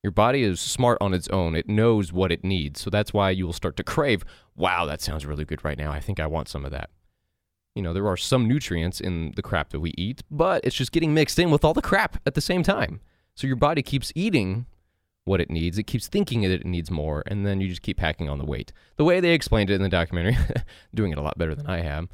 Your 0.02 0.12
body 0.12 0.42
is 0.42 0.60
smart 0.60 0.98
on 1.00 1.14
its 1.14 1.28
own. 1.28 1.54
It 1.54 1.68
knows 1.68 2.12
what 2.12 2.32
it 2.32 2.44
needs. 2.44 2.80
So 2.80 2.90
that's 2.90 3.14
why 3.14 3.30
you 3.30 3.46
will 3.46 3.52
start 3.52 3.76
to 3.76 3.84
crave, 3.84 4.24
wow, 4.56 4.84
that 4.84 5.00
sounds 5.00 5.24
really 5.24 5.44
good 5.44 5.64
right 5.64 5.78
now. 5.78 5.90
I 5.90 6.00
think 6.00 6.20
I 6.20 6.26
want 6.26 6.48
some 6.48 6.64
of 6.64 6.70
that. 6.72 6.90
You 7.74 7.82
know, 7.82 7.94
there 7.94 8.08
are 8.08 8.16
some 8.18 8.46
nutrients 8.46 9.00
in 9.00 9.32
the 9.36 9.42
crap 9.42 9.70
that 9.70 9.80
we 9.80 9.94
eat, 9.96 10.22
but 10.30 10.64
it's 10.64 10.76
just 10.76 10.92
getting 10.92 11.14
mixed 11.14 11.38
in 11.38 11.50
with 11.50 11.64
all 11.64 11.72
the 11.72 11.80
crap 11.80 12.20
at 12.26 12.34
the 12.34 12.40
same 12.42 12.62
time. 12.62 13.00
So 13.34 13.46
your 13.46 13.56
body 13.56 13.82
keeps 13.82 14.12
eating 14.14 14.66
what 15.24 15.40
it 15.40 15.50
needs. 15.50 15.78
It 15.78 15.84
keeps 15.84 16.08
thinking 16.08 16.42
that 16.42 16.50
it 16.50 16.66
needs 16.66 16.90
more, 16.90 17.22
and 17.26 17.46
then 17.46 17.60
you 17.60 17.68
just 17.68 17.82
keep 17.82 17.96
packing 17.96 18.28
on 18.28 18.38
the 18.38 18.44
weight. 18.44 18.72
The 18.96 19.04
way 19.04 19.20
they 19.20 19.32
explained 19.32 19.70
it 19.70 19.74
in 19.74 19.82
the 19.82 19.88
documentary, 19.88 20.36
doing 20.94 21.12
it 21.12 21.18
a 21.18 21.22
lot 21.22 21.38
better 21.38 21.54
than 21.54 21.66
I 21.66 21.80
have, 21.80 22.08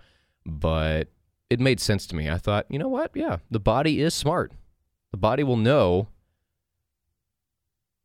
but 0.45 1.09
it 1.51 1.61
made 1.61 1.81
sense 1.81 2.07
to 2.09 2.17
me. 2.17 2.29
I 2.29 2.39
thought, 2.39 2.67
you 2.69 2.79
know 2.79 2.89
what? 2.89 3.11
Yeah, 3.15 3.39
the 3.51 3.61
body 3.61 4.01
is 4.01 4.15
smart. 4.15 4.53
The 5.11 5.17
body 5.17 5.43
will 5.43 5.57
know 5.57 6.09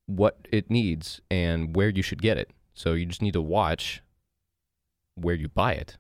what 0.06 0.48
it 0.52 0.70
needs 0.70 1.22
and 1.30 1.76
where 1.76 1.90
you 1.90 2.02
should 2.02 2.22
get 2.22 2.38
it. 2.38 2.52
So 2.74 2.94
you 2.94 3.06
just 3.06 3.22
need 3.22 3.34
to 3.34 3.42
watch 3.42 4.02
where 5.16 5.36
you 5.36 5.48
buy 5.48 5.74
it 5.74 5.98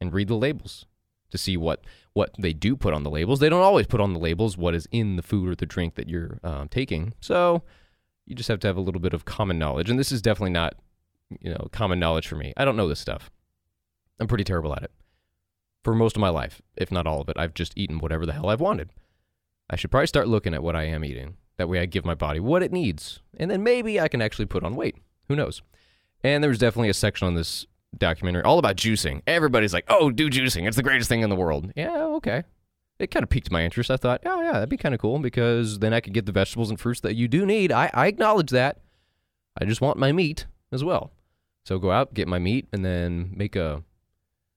and 0.00 0.12
read 0.12 0.28
the 0.28 0.34
labels 0.34 0.86
to 1.30 1.38
see 1.38 1.56
what 1.56 1.84
what 2.14 2.30
they 2.38 2.52
do 2.52 2.76
put 2.76 2.94
on 2.94 3.02
the 3.02 3.10
labels. 3.10 3.40
They 3.40 3.48
don't 3.48 3.62
always 3.62 3.86
put 3.86 4.00
on 4.00 4.12
the 4.12 4.18
labels 4.18 4.56
what 4.56 4.74
is 4.74 4.88
in 4.90 5.16
the 5.16 5.22
food 5.22 5.48
or 5.48 5.54
the 5.54 5.66
drink 5.66 5.96
that 5.96 6.08
you're 6.08 6.38
um, 6.42 6.68
taking. 6.68 7.12
So 7.20 7.62
you 8.24 8.34
just 8.34 8.48
have 8.48 8.60
to 8.60 8.66
have 8.66 8.76
a 8.76 8.80
little 8.80 9.00
bit 9.00 9.12
of 9.12 9.24
common 9.24 9.58
knowledge, 9.58 9.90
and 9.90 9.98
this 9.98 10.12
is 10.12 10.22
definitely 10.22 10.50
not 10.50 10.74
you 11.40 11.50
know 11.50 11.68
common 11.72 11.98
knowledge 11.98 12.26
for 12.26 12.36
me. 12.36 12.54
I 12.56 12.64
don't 12.64 12.76
know 12.76 12.88
this 12.88 13.00
stuff. 13.00 13.30
I'm 14.18 14.28
pretty 14.28 14.44
terrible 14.44 14.72
at 14.72 14.84
it. 14.84 14.92
For 15.82 15.94
most 15.94 16.16
of 16.16 16.20
my 16.20 16.30
life, 16.30 16.62
if 16.76 16.90
not 16.90 17.06
all 17.06 17.20
of 17.20 17.28
it, 17.28 17.36
I've 17.38 17.52
just 17.52 17.76
eaten 17.76 17.98
whatever 17.98 18.24
the 18.24 18.32
hell 18.32 18.48
I've 18.48 18.60
wanted. 18.60 18.90
I 19.68 19.76
should 19.76 19.90
probably 19.90 20.06
start 20.06 20.28
looking 20.28 20.54
at 20.54 20.62
what 20.62 20.76
I 20.76 20.84
am 20.84 21.04
eating. 21.04 21.36
That 21.56 21.68
way 21.68 21.80
I 21.80 21.86
give 21.86 22.04
my 22.04 22.14
body 22.14 22.40
what 22.40 22.62
it 22.62 22.72
needs. 22.72 23.20
And 23.36 23.50
then 23.50 23.62
maybe 23.62 24.00
I 24.00 24.08
can 24.08 24.22
actually 24.22 24.46
put 24.46 24.64
on 24.64 24.76
weight. 24.76 24.96
Who 25.28 25.36
knows? 25.36 25.62
And 26.22 26.42
there 26.42 26.48
was 26.48 26.58
definitely 26.58 26.88
a 26.88 26.94
section 26.94 27.26
on 27.26 27.34
this 27.34 27.66
documentary 27.98 28.42
all 28.42 28.58
about 28.58 28.76
juicing. 28.76 29.22
Everybody's 29.26 29.72
like, 29.72 29.84
oh, 29.88 30.10
do 30.10 30.30
juicing. 30.30 30.66
It's 30.66 30.76
the 30.76 30.82
greatest 30.82 31.08
thing 31.08 31.22
in 31.22 31.30
the 31.30 31.36
world. 31.36 31.72
Yeah, 31.76 32.04
okay. 32.04 32.44
It 32.98 33.10
kind 33.10 33.22
of 33.22 33.30
piqued 33.30 33.50
my 33.50 33.64
interest. 33.64 33.90
I 33.90 33.96
thought, 33.96 34.22
oh, 34.24 34.40
yeah, 34.40 34.52
that'd 34.52 34.68
be 34.68 34.76
kind 34.76 34.94
of 34.94 35.00
cool 35.00 35.18
because 35.18 35.80
then 35.80 35.92
I 35.92 36.00
could 36.00 36.14
get 36.14 36.26
the 36.26 36.32
vegetables 36.32 36.70
and 36.70 36.78
fruits 36.78 37.00
that 37.00 37.16
you 37.16 37.26
do 37.26 37.44
need. 37.44 37.72
I, 37.72 37.90
I 37.92 38.06
acknowledge 38.06 38.50
that. 38.50 38.80
I 39.60 39.64
just 39.64 39.80
want 39.80 39.98
my 39.98 40.12
meat 40.12 40.46
as 40.72 40.84
well. 40.84 41.12
So 41.64 41.78
go 41.78 41.90
out, 41.90 42.14
get 42.14 42.28
my 42.28 42.38
meat, 42.38 42.68
and 42.72 42.84
then 42.84 43.32
make 43.34 43.56
a 43.56 43.82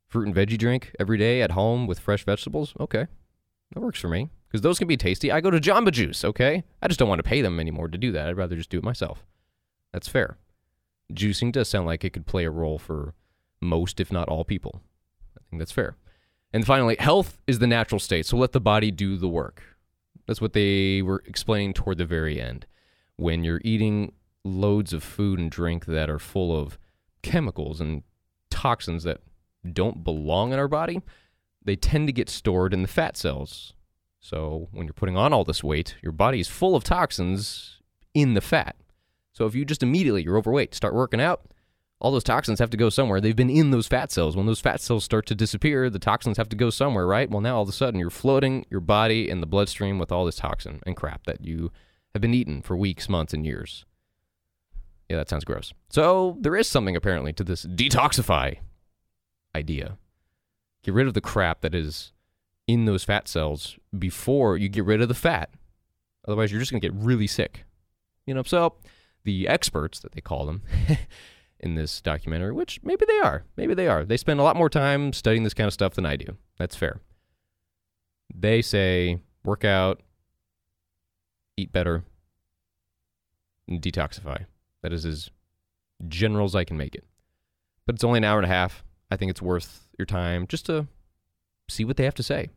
fruit 0.08 0.27
and 0.27 0.36
veggie 0.36 0.58
drink 0.58 0.94
every 1.00 1.17
day 1.17 1.41
at 1.41 1.51
home 1.51 1.88
with 1.88 2.00
fresh 2.00 2.25
vegetables. 2.25 2.74
Okay. 2.79 3.08
That 3.74 3.82
works 3.82 4.00
for 4.00 4.08
me 4.08 4.29
because 4.48 4.62
those 4.62 4.79
can 4.79 4.88
be 4.88 4.98
tasty. 4.98 5.32
I 5.32 5.41
go 5.41 5.51
to 5.51 5.60
Jamba 5.60 5.91
Juice, 5.91 6.24
okay? 6.24 6.63
I 6.82 6.88
just 6.88 7.00
don't 7.00 7.10
want 7.10 7.20
to 7.20 7.27
pay 7.27 7.41
them 7.41 7.60
anymore 7.60 7.88
to 7.89 7.98
do 7.98 8.12
that. 8.13 8.27
I'd 8.27 8.38
rather 8.38 8.56
just 8.56 8.70
do 8.70 8.77
it 8.77 8.84
myself. 8.84 9.25
That's 9.94 10.08
fair. 10.08 10.38
Juicing 11.13 11.51
does 11.51 11.70
sound 11.70 11.86
like 11.86 12.03
it 12.03 12.12
could 12.12 12.25
play 12.25 12.46
a 12.46 12.51
role 12.51 12.77
for 12.77 13.13
most, 13.61 13.99
if 13.99 14.11
not 14.11 14.29
all 14.29 14.45
people. 14.45 14.81
I 15.37 15.41
think 15.49 15.59
that's 15.59 15.71
fair. 15.71 15.95
And 16.53 16.65
finally, 16.65 16.95
health 16.99 17.41
is 17.47 17.59
the 17.59 17.67
natural 17.67 17.99
state, 17.99 18.25
so 18.25 18.37
let 18.37 18.51
the 18.53 18.61
body 18.61 18.91
do 18.91 19.17
the 19.17 19.27
work. 19.27 19.63
That's 20.27 20.41
what 20.41 20.53
they 20.53 21.01
were 21.01 21.23
explaining 21.25 21.73
toward 21.73 21.97
the 21.97 22.05
very 22.05 22.39
end. 22.41 22.65
When 23.15 23.43
you're 23.43 23.61
eating 23.63 24.13
loads 24.43 24.93
of 24.93 25.03
food 25.03 25.39
and 25.39 25.51
drink 25.51 25.85
that 25.85 26.09
are 26.09 26.19
full 26.19 26.57
of 26.57 26.77
chemicals 27.21 27.81
and 27.81 28.03
toxins 28.49 29.03
that 29.03 29.21
don't 29.73 30.03
belong 30.03 30.53
in 30.53 30.59
our 30.59 30.67
body, 30.67 31.01
they 31.63 31.75
tend 31.75 32.07
to 32.07 32.13
get 32.13 32.29
stored 32.29 32.73
in 32.73 32.81
the 32.81 32.87
fat 32.87 33.17
cells. 33.17 33.73
So 34.19 34.69
when 34.71 34.85
you're 34.85 34.93
putting 34.93 35.17
on 35.17 35.33
all 35.33 35.43
this 35.43 35.63
weight, 35.63 35.95
your 36.01 36.11
body 36.11 36.39
is 36.39 36.47
full 36.47 36.75
of 36.75 36.83
toxins 36.83 37.79
in 38.13 38.33
the 38.33 38.41
fat. 38.41 38.75
So 39.33 39.45
if 39.45 39.53
you 39.53 39.65
just 39.65 39.83
immediately 39.83 40.23
you're 40.23 40.37
overweight, 40.37 40.73
start 40.73 40.93
working 40.95 41.21
out, 41.21 41.51
all 42.00 42.12
those 42.12 42.24
toxins 42.24 42.60
have 42.60 42.70
to 42.70 42.77
go 42.77 42.89
somewhere. 42.89 43.20
They've 43.20 43.36
been 43.36 43.50
in 43.50 43.72
those 43.72 43.88
fat 43.88 44.12
cells. 44.12 44.36
When 44.36 44.46
those 44.46 44.60
fat 44.60 44.82
cells 44.82 45.04
start 45.04 45.25
to 45.27 45.36
disappear, 45.36 45.89
the 45.89 45.98
toxins 46.00 46.38
have 46.38 46.50
to 46.50 46.56
go 46.56 46.70
somewhere, 46.70 47.08
right? 47.08 47.30
Well, 47.30 47.42
now 47.42 47.56
all 47.58 47.63
of 47.63 47.70
a 47.70 47.74
sudden 47.74 48.00
you're 48.00 48.10
floating 48.10 48.66
your 48.70 48.82
body 48.82 49.30
in 49.30 49.42
the 49.42 49.48
bloodstream 49.48 49.98
with 49.98 50.12
all 50.12 50.25
this 50.25 50.36
toxin 50.36 50.82
and 50.86 50.96
crap 50.96 51.25
that 51.25 51.44
you 51.44 51.72
have 52.13 52.22
been 52.22 52.36
eating 52.36 52.62
for 52.62 52.77
weeks, 52.77 53.10
months, 53.10 53.34
and 53.34 53.46
years. 53.46 53.86
Yeah, 55.10 55.18
that 55.18 55.30
sounds 55.30 55.46
gross. 55.46 55.74
So 55.89 56.38
there 56.39 56.56
is 56.56 56.68
something 56.68 56.96
apparently 56.96 57.34
to 57.34 57.44
this 57.44 57.66
detoxify 57.66 58.58
idea. 59.56 59.98
Get 60.84 60.94
rid 60.94 61.08
of 61.08 61.13
the 61.16 61.22
crap 61.22 61.62
that 61.62 61.74
is 61.74 62.12
in 62.68 62.86
those 62.86 63.04
fat 63.04 63.27
cells 63.27 63.77
before 63.98 64.58
you 64.58 64.70
get 64.70 64.86
rid 64.86 65.01
of 65.01 65.08
the 65.08 65.13
fat. 65.13 65.50
Otherwise, 66.27 66.51
you're 66.51 66.60
just 66.60 66.72
going 66.72 66.82
to 66.82 66.88
get 66.88 66.96
really 66.96 67.27
sick. 67.27 67.63
You 68.25 68.34
know, 68.34 68.44
so 68.44 68.75
the 69.24 69.48
experts 69.48 70.00
that 70.01 70.12
they 70.12 70.22
call 70.22 70.46
them 70.46 70.62
in 71.59 71.75
this 71.75 72.01
documentary, 72.01 72.51
which 72.51 72.79
maybe 72.83 73.05
they 73.07 73.19
are, 73.19 73.43
maybe 73.55 73.73
they 73.73 73.87
are. 73.87 74.05
They 74.05 74.17
spend 74.17 74.39
a 74.39 74.43
lot 74.43 74.55
more 74.55 74.69
time 74.69 75.13
studying 75.13 75.43
this 75.43 75.53
kind 75.53 75.67
of 75.67 75.73
stuff 75.73 75.95
than 75.95 76.05
I 76.05 76.15
do. 76.15 76.37
That's 76.57 76.75
fair. 76.75 76.99
They 78.33 78.61
say 78.61 79.19
work 79.43 79.65
out, 79.65 80.01
eat 81.55 81.71
better, 81.71 82.03
and 83.67 83.81
detoxify. 83.81 84.45
That 84.83 84.93
is 84.93 85.05
as 85.05 85.31
general 86.07 86.45
as 86.45 86.55
I 86.55 86.63
can 86.63 86.77
make 86.77 86.95
it. 86.95 87.05
But 87.85 87.95
it's 87.95 88.03
only 88.03 88.17
an 88.17 88.23
hour 88.23 88.37
and 88.37 88.45
a 88.45 88.53
half. 88.53 88.83
I 89.09 89.15
think 89.15 89.31
it's 89.31 89.41
worth 89.41 89.87
your 89.97 90.05
time 90.05 90.45
just 90.47 90.65
to 90.67 90.87
see 91.69 91.85
what 91.85 91.97
they 91.97 92.03
have 92.03 92.15
to 92.15 92.23
say. 92.23 92.49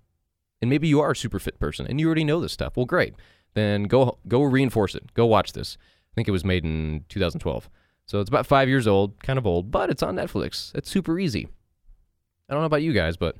And 0.60 0.68
maybe 0.68 0.88
you 0.88 1.00
are 1.00 1.12
a 1.12 1.16
super 1.16 1.38
fit 1.38 1.58
person 1.58 1.86
and 1.86 1.98
you 1.98 2.06
already 2.06 2.24
know 2.24 2.40
this 2.40 2.52
stuff. 2.52 2.76
Well, 2.76 2.86
great. 2.86 3.14
Then 3.54 3.84
go 3.84 4.18
go 4.28 4.42
reinforce 4.42 4.94
it. 4.94 5.14
Go 5.14 5.26
watch 5.26 5.52
this. 5.52 5.78
I 5.80 6.14
think 6.14 6.28
it 6.28 6.32
was 6.32 6.44
made 6.44 6.64
in 6.64 7.04
2012. 7.08 7.70
So 8.10 8.18
it's 8.18 8.28
about 8.28 8.44
five 8.44 8.68
years 8.68 8.88
old, 8.88 9.22
kind 9.22 9.38
of 9.38 9.46
old, 9.46 9.70
but 9.70 9.88
it's 9.88 10.02
on 10.02 10.16
Netflix. 10.16 10.74
It's 10.74 10.90
super 10.90 11.20
easy. 11.20 11.46
I 12.48 12.52
don't 12.52 12.60
know 12.60 12.66
about 12.66 12.82
you 12.82 12.92
guys, 12.92 13.16
but 13.16 13.36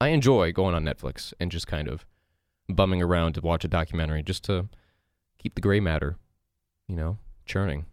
I 0.00 0.08
enjoy 0.08 0.52
going 0.52 0.74
on 0.74 0.86
Netflix 0.86 1.34
and 1.38 1.50
just 1.50 1.66
kind 1.66 1.86
of 1.86 2.06
bumming 2.66 3.02
around 3.02 3.34
to 3.34 3.42
watch 3.42 3.62
a 3.66 3.68
documentary 3.68 4.22
just 4.22 4.42
to 4.44 4.70
keep 5.36 5.54
the 5.54 5.60
gray 5.60 5.80
matter, 5.80 6.16
you 6.88 6.96
know, 6.96 7.18
churning. 7.44 7.84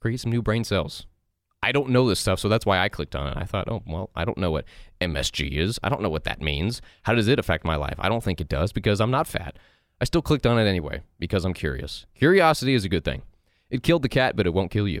Create 0.00 0.20
some 0.20 0.32
new 0.32 0.42
brain 0.42 0.64
cells. 0.64 1.06
I 1.62 1.72
don't 1.72 1.88
know 1.88 2.06
this 2.06 2.20
stuff, 2.20 2.38
so 2.38 2.50
that's 2.50 2.66
why 2.66 2.80
I 2.80 2.90
clicked 2.90 3.16
on 3.16 3.28
it. 3.28 3.38
I 3.38 3.44
thought, 3.44 3.70
oh, 3.70 3.82
well, 3.86 4.10
I 4.14 4.26
don't 4.26 4.36
know 4.36 4.50
what 4.50 4.66
MSG 5.00 5.50
is. 5.52 5.80
I 5.82 5.88
don't 5.88 6.02
know 6.02 6.10
what 6.10 6.24
that 6.24 6.42
means. 6.42 6.82
How 7.04 7.14
does 7.14 7.26
it 7.26 7.38
affect 7.38 7.64
my 7.64 7.76
life? 7.76 7.96
I 7.98 8.10
don't 8.10 8.22
think 8.22 8.42
it 8.42 8.50
does 8.50 8.70
because 8.70 9.00
I'm 9.00 9.10
not 9.10 9.26
fat. 9.26 9.58
I 9.98 10.04
still 10.04 10.20
clicked 10.20 10.44
on 10.44 10.58
it 10.58 10.68
anyway 10.68 11.00
because 11.18 11.46
I'm 11.46 11.54
curious. 11.54 12.04
Curiosity 12.14 12.74
is 12.74 12.84
a 12.84 12.90
good 12.90 13.02
thing. 13.02 13.22
It 13.68 13.82
killed 13.82 14.02
the 14.02 14.08
cat, 14.08 14.36
but 14.36 14.46
it 14.46 14.54
won't 14.54 14.70
kill 14.70 14.86
you. 14.86 15.00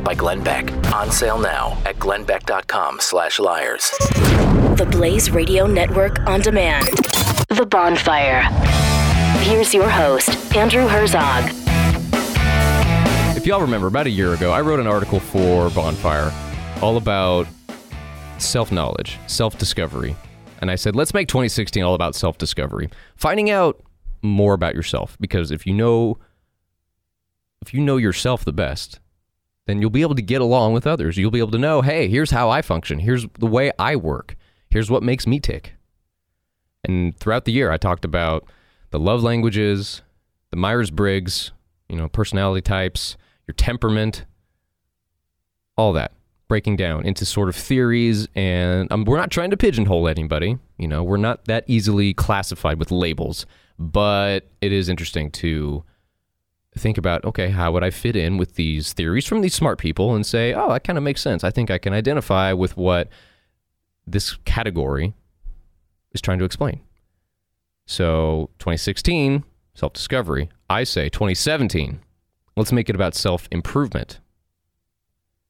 by 0.03 0.13
Glenn 0.13 0.43
Beck. 0.43 0.71
On 0.93 1.11
sale 1.11 1.39
now 1.39 1.77
at 1.85 1.97
glennbeck.com 1.97 2.99
slash 2.99 3.39
liars. 3.39 3.89
The 4.77 4.87
Blaze 4.89 5.31
Radio 5.31 5.67
Network 5.67 6.19
on 6.27 6.41
demand. 6.41 6.87
The 7.49 7.65
Bonfire. 7.65 8.41
Here's 9.41 9.73
your 9.73 9.89
host, 9.89 10.55
Andrew 10.55 10.87
Herzog. 10.87 11.51
If 13.35 13.45
y'all 13.47 13.61
remember, 13.61 13.87
about 13.87 14.05
a 14.05 14.11
year 14.11 14.33
ago, 14.33 14.51
I 14.51 14.61
wrote 14.61 14.79
an 14.79 14.87
article 14.87 15.19
for 15.19 15.69
Bonfire 15.71 16.31
all 16.81 16.97
about 16.97 17.47
self 18.37 18.71
knowledge, 18.71 19.17
self 19.27 19.57
discovery. 19.57 20.15
And 20.59 20.69
I 20.69 20.75
said, 20.75 20.95
let's 20.95 21.13
make 21.13 21.27
2016 21.27 21.81
all 21.81 21.95
about 21.95 22.13
self 22.15 22.37
discovery, 22.37 22.89
finding 23.15 23.49
out 23.49 23.81
more 24.21 24.53
about 24.53 24.75
yourself. 24.75 25.17
Because 25.19 25.51
if 25.51 25.65
you 25.65 25.73
know, 25.73 26.17
if 27.61 27.73
you 27.73 27.81
know 27.81 27.97
yourself 27.97 28.45
the 28.45 28.53
best, 28.53 28.99
then 29.67 29.81
you'll 29.81 29.89
be 29.89 30.01
able 30.01 30.15
to 30.15 30.21
get 30.21 30.41
along 30.41 30.73
with 30.73 30.87
others. 30.87 31.17
You'll 31.17 31.31
be 31.31 31.39
able 31.39 31.51
to 31.51 31.57
know, 31.57 31.81
hey, 31.81 32.07
here's 32.07 32.31
how 32.31 32.49
I 32.49 32.61
function. 32.61 32.99
Here's 32.99 33.25
the 33.39 33.47
way 33.47 33.71
I 33.77 33.95
work. 33.95 34.35
Here's 34.69 34.89
what 34.89 35.03
makes 35.03 35.27
me 35.27 35.39
tick. 35.39 35.73
And 36.83 37.17
throughout 37.17 37.45
the 37.45 37.51
year, 37.51 37.71
I 37.71 37.77
talked 37.77 38.05
about 38.05 38.45
the 38.89 38.99
love 38.99 39.21
languages, 39.21 40.01
the 40.49 40.57
Myers 40.57 40.91
Briggs, 40.91 41.51
you 41.89 41.95
know, 41.95 42.07
personality 42.07 42.61
types, 42.61 43.17
your 43.47 43.53
temperament, 43.53 44.25
all 45.77 45.93
that, 45.93 46.13
breaking 46.47 46.75
down 46.75 47.05
into 47.05 47.25
sort 47.25 47.49
of 47.49 47.55
theories. 47.55 48.27
And 48.35 48.91
um, 48.91 49.05
we're 49.05 49.17
not 49.17 49.29
trying 49.29 49.51
to 49.51 49.57
pigeonhole 49.57 50.07
anybody. 50.07 50.57
You 50.77 50.87
know, 50.87 51.03
we're 51.03 51.17
not 51.17 51.45
that 51.45 51.65
easily 51.67 52.13
classified 52.13 52.79
with 52.79 52.91
labels, 52.91 53.45
but 53.77 54.49
it 54.61 54.71
is 54.71 54.89
interesting 54.89 55.31
to 55.31 55.83
think 56.77 56.97
about 56.97 57.25
okay, 57.25 57.49
how 57.49 57.71
would 57.71 57.83
I 57.83 57.89
fit 57.89 58.15
in 58.15 58.37
with 58.37 58.55
these 58.55 58.93
theories 58.93 59.27
from 59.27 59.41
these 59.41 59.53
smart 59.53 59.77
people 59.77 60.15
and 60.15 60.25
say, 60.25 60.53
oh, 60.53 60.71
that 60.71 60.83
kind 60.83 60.97
of 60.97 61.03
makes 61.03 61.21
sense. 61.21 61.43
I 61.43 61.51
think 61.51 61.69
I 61.69 61.77
can 61.77 61.93
identify 61.93 62.53
with 62.53 62.77
what 62.77 63.09
this 64.07 64.35
category 64.45 65.13
is 66.13 66.21
trying 66.21 66.39
to 66.39 66.45
explain. 66.45 66.81
So 67.85 68.49
2016, 68.59 69.43
self 69.73 69.93
discovery. 69.93 70.49
I 70.69 70.83
say 70.83 71.09
2017, 71.09 71.99
let's 72.55 72.71
make 72.71 72.89
it 72.89 72.95
about 72.95 73.15
self 73.15 73.47
improvement. 73.51 74.19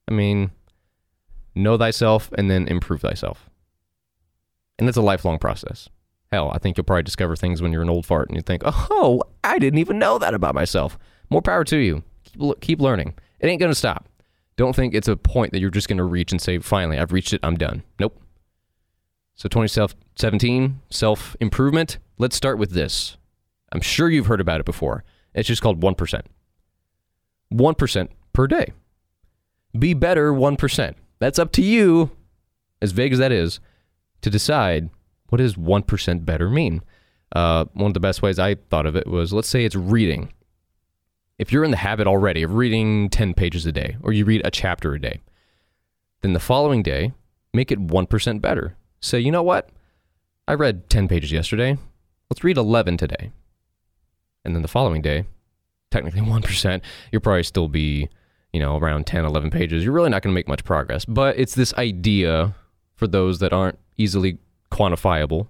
I 0.08 0.12
mean, 0.12 0.50
know 1.54 1.78
thyself 1.78 2.30
and 2.36 2.50
then 2.50 2.66
improve 2.66 3.02
thyself. 3.02 3.48
And 4.78 4.88
it's 4.88 4.98
a 4.98 5.02
lifelong 5.02 5.38
process. 5.38 5.88
Hell, 6.32 6.50
I 6.52 6.58
think 6.58 6.76
you'll 6.76 6.84
probably 6.84 7.02
discover 7.02 7.36
things 7.36 7.60
when 7.60 7.72
you're 7.72 7.82
an 7.82 7.90
old 7.90 8.06
fart 8.06 8.28
and 8.28 8.36
you 8.36 8.42
think, 8.42 8.62
oh, 8.64 9.22
I 9.44 9.58
didn't 9.58 9.78
even 9.78 9.98
know 9.98 10.18
that 10.18 10.34
about 10.34 10.54
myself. 10.54 10.98
More 11.32 11.42
power 11.42 11.64
to 11.64 11.78
you. 11.78 12.02
Keep, 12.24 12.60
keep 12.60 12.80
learning. 12.80 13.14
It 13.40 13.46
ain't 13.46 13.58
going 13.58 13.72
to 13.72 13.78
stop. 13.78 14.06
Don't 14.56 14.76
think 14.76 14.94
it's 14.94 15.08
a 15.08 15.16
point 15.16 15.52
that 15.52 15.60
you're 15.60 15.70
just 15.70 15.88
going 15.88 15.96
to 15.96 16.04
reach 16.04 16.30
and 16.30 16.40
say, 16.40 16.58
finally, 16.58 16.98
I've 16.98 17.12
reached 17.12 17.32
it, 17.32 17.40
I'm 17.42 17.56
done. 17.56 17.82
Nope. 17.98 18.20
So 19.34 19.48
2017, 19.48 20.80
self 20.90 21.34
improvement. 21.40 21.98
Let's 22.18 22.36
start 22.36 22.58
with 22.58 22.72
this. 22.72 23.16
I'm 23.72 23.80
sure 23.80 24.10
you've 24.10 24.26
heard 24.26 24.42
about 24.42 24.60
it 24.60 24.66
before. 24.66 25.04
It's 25.34 25.48
just 25.48 25.62
called 25.62 25.80
1%. 25.80 26.22
1% 27.52 28.08
per 28.34 28.46
day. 28.46 28.72
Be 29.78 29.94
better 29.94 30.32
1%. 30.32 30.94
That's 31.18 31.38
up 31.38 31.50
to 31.52 31.62
you, 31.62 32.10
as 32.82 32.92
vague 32.92 33.14
as 33.14 33.18
that 33.18 33.32
is, 33.32 33.58
to 34.20 34.28
decide 34.28 34.90
what 35.30 35.38
does 35.38 35.54
1% 35.54 36.26
better 36.26 36.50
mean. 36.50 36.82
Uh, 37.34 37.64
one 37.72 37.86
of 37.86 37.94
the 37.94 38.00
best 38.00 38.20
ways 38.20 38.38
I 38.38 38.56
thought 38.56 38.84
of 38.84 38.96
it 38.96 39.06
was 39.06 39.32
let's 39.32 39.48
say 39.48 39.64
it's 39.64 39.74
reading. 39.74 40.30
If 41.38 41.52
you're 41.52 41.64
in 41.64 41.70
the 41.70 41.76
habit 41.78 42.06
already 42.06 42.42
of 42.42 42.54
reading 42.54 43.08
10 43.10 43.34
pages 43.34 43.66
a 43.66 43.72
day, 43.72 43.96
or 44.02 44.12
you 44.12 44.24
read 44.24 44.42
a 44.44 44.50
chapter 44.50 44.94
a 44.94 45.00
day, 45.00 45.20
then 46.20 46.32
the 46.32 46.40
following 46.40 46.82
day, 46.82 47.12
make 47.52 47.70
it 47.70 47.86
1% 47.86 48.40
better. 48.40 48.76
Say, 49.00 49.18
you 49.20 49.30
know 49.32 49.42
what? 49.42 49.68
I 50.46 50.54
read 50.54 50.88
10 50.88 51.08
pages 51.08 51.32
yesterday. 51.32 51.76
Let's 52.30 52.44
read 52.44 52.56
11 52.56 52.96
today. 52.96 53.32
And 54.44 54.54
then 54.54 54.62
the 54.62 54.68
following 54.68 55.02
day, 55.02 55.24
technically 55.90 56.20
1%, 56.22 56.80
you'll 57.10 57.20
probably 57.22 57.42
still 57.42 57.68
be, 57.68 58.08
you 58.52 58.60
know, 58.60 58.76
around 58.76 59.06
10, 59.06 59.24
11 59.24 59.50
pages. 59.50 59.84
You're 59.84 59.92
really 59.92 60.10
not 60.10 60.22
going 60.22 60.32
to 60.32 60.34
make 60.34 60.48
much 60.48 60.64
progress. 60.64 61.04
But 61.04 61.38
it's 61.38 61.54
this 61.54 61.74
idea 61.74 62.54
for 62.94 63.06
those 63.06 63.38
that 63.40 63.52
aren't 63.52 63.78
easily 63.96 64.38
quantifiable. 64.70 65.48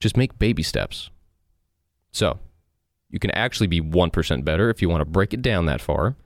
Just 0.00 0.16
make 0.16 0.38
baby 0.38 0.62
steps. 0.62 1.10
So 2.12 2.38
you 3.10 3.18
can 3.18 3.30
actually 3.32 3.66
be 3.66 3.80
1% 3.80 4.44
better 4.44 4.70
if 4.70 4.82
you 4.82 4.88
want 4.88 5.00
to 5.00 5.06
break 5.06 5.32
it 5.32 5.42
down 5.42 5.66
that 5.66 5.80
far. 5.80 6.16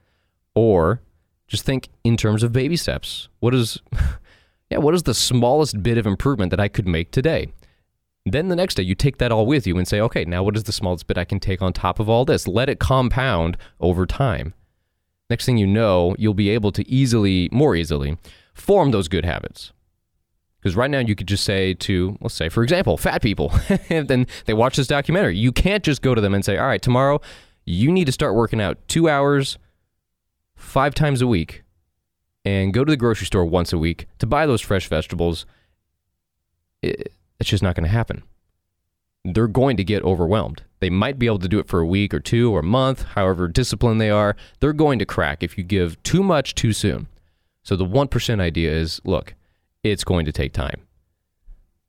Or 0.55 1.01
just 1.47 1.65
think 1.65 1.89
in 2.05 2.17
terms 2.17 2.43
of 2.43 2.53
baby 2.53 2.77
steps. 2.77 3.29
What 3.41 3.55
is, 3.55 3.79
yeah, 4.71 4.79
what 4.79 4.95
is 4.95 5.03
the 5.03 5.15
smallest 5.15 5.83
bit 5.83 5.99
of 5.99 6.07
improvement 6.07 6.51
that 6.51 6.61
I 6.61 6.69
could 6.69 6.87
make 6.87 7.11
today? 7.11 7.53
Then 8.27 8.49
the 8.49 8.57
next 8.57 8.75
day, 8.75 8.83
you 8.83 8.95
take 8.95 9.19
that 9.19 9.33
all 9.33 9.47
with 9.47 9.67
you 9.67 9.79
and 9.79 9.89
say, 9.89 10.01
okay, 10.01 10.25
now 10.25 10.43
what 10.43 10.57
is 10.57 10.65
the 10.65 10.73
smallest 10.73 11.07
bit 11.07 11.19
I 11.19 11.25
can 11.25 11.41
take 11.41 11.63
on 11.63 11.73
top 11.73 11.99
of 11.99 12.09
all 12.09 12.25
this? 12.25 12.47
Let 12.47 12.69
it 12.69 12.79
compound 12.79 13.57
over 13.81 14.07
time. 14.07 14.55
Next 15.31 15.47
thing 15.47 15.57
you 15.57 15.67
know, 15.67 16.15
you'll 16.19 16.35
be 16.35 16.51
able 16.51 16.73
to 16.73 16.89
easily, 16.89 17.49
more 17.51 17.75
easily, 17.75 18.19
form 18.53 18.91
those 18.91 19.09
good 19.09 19.25
habits. 19.25 19.73
Because 20.61 20.77
right 20.77 20.91
now, 20.91 20.99
you 20.99 21.15
could 21.15 21.27
just 21.27 21.45
say 21.45 21.75
to, 21.75 22.19
let's 22.21 22.35
say, 22.35 22.51
for 22.51 22.63
example, 22.63 22.97
fat 22.97 23.23
people, 23.23 23.53
and 23.89 24.09
then 24.09 24.27
they 24.45 24.53
watch 24.53 24.77
this 24.77 24.87
documentary. 24.87 25.37
You 25.37 25.53
can't 25.53 25.83
just 25.83 26.03
go 26.03 26.15
to 26.15 26.21
them 26.21 26.35
and 26.35 26.45
say, 26.45 26.59
all 26.59 26.67
right, 26.67 26.83
tomorrow, 26.83 27.21
you 27.65 27.91
need 27.91 28.07
to 28.07 28.13
start 28.13 28.35
working 28.35 28.61
out 28.61 28.77
two 28.87 29.09
hours, 29.09 29.59
five 30.55 30.95
times 30.95 31.23
a 31.23 31.27
week, 31.27 31.63
and 32.45 32.75
go 32.75 32.85
to 32.85 32.91
the 32.91 32.97
grocery 32.97 33.27
store 33.27 33.45
once 33.45 33.73
a 33.73 33.79
week 33.79 34.07
to 34.19 34.27
buy 34.27 34.47
those 34.47 34.61
fresh 34.61 34.87
vegetables. 34.89 35.47
It, 36.83 37.13
it's 37.39 37.49
just 37.49 37.63
not 37.63 37.75
going 37.75 37.85
to 37.85 37.91
happen. 37.91 38.23
They're 39.25 39.49
going 39.49 39.77
to 39.77 39.85
get 39.85 40.03
overwhelmed. 40.03 40.63
They 40.81 40.91
might 40.91 41.19
be 41.19 41.27
able 41.27 41.39
to 41.41 41.49
do 41.49 41.59
it 41.59 41.69
for 41.69 41.81
a 41.81 41.87
week 41.87 42.13
or 42.15 42.21
two 42.21 42.53
or 42.53 42.61
a 42.61 42.65
month, 42.65 43.03
however 43.03 43.49
disciplined 43.49 44.01
they 44.01 44.11
are. 44.11 44.37
They're 44.61 44.73
going 44.73 44.99
to 44.99 45.07
crack 45.07 45.43
if 45.43 45.59
you 45.59 45.65
give 45.65 46.03
too 46.03 46.23
much 46.23 46.55
too 46.55 46.73
soon. 46.73 47.07
So 47.63 47.77
the 47.77 47.85
1% 47.85 48.41
idea 48.41 48.73
is 48.73 49.01
look, 49.05 49.35
it's 49.83 50.05
going 50.05 50.27
to 50.27 50.33
take 50.33 50.53
time. 50.53 50.87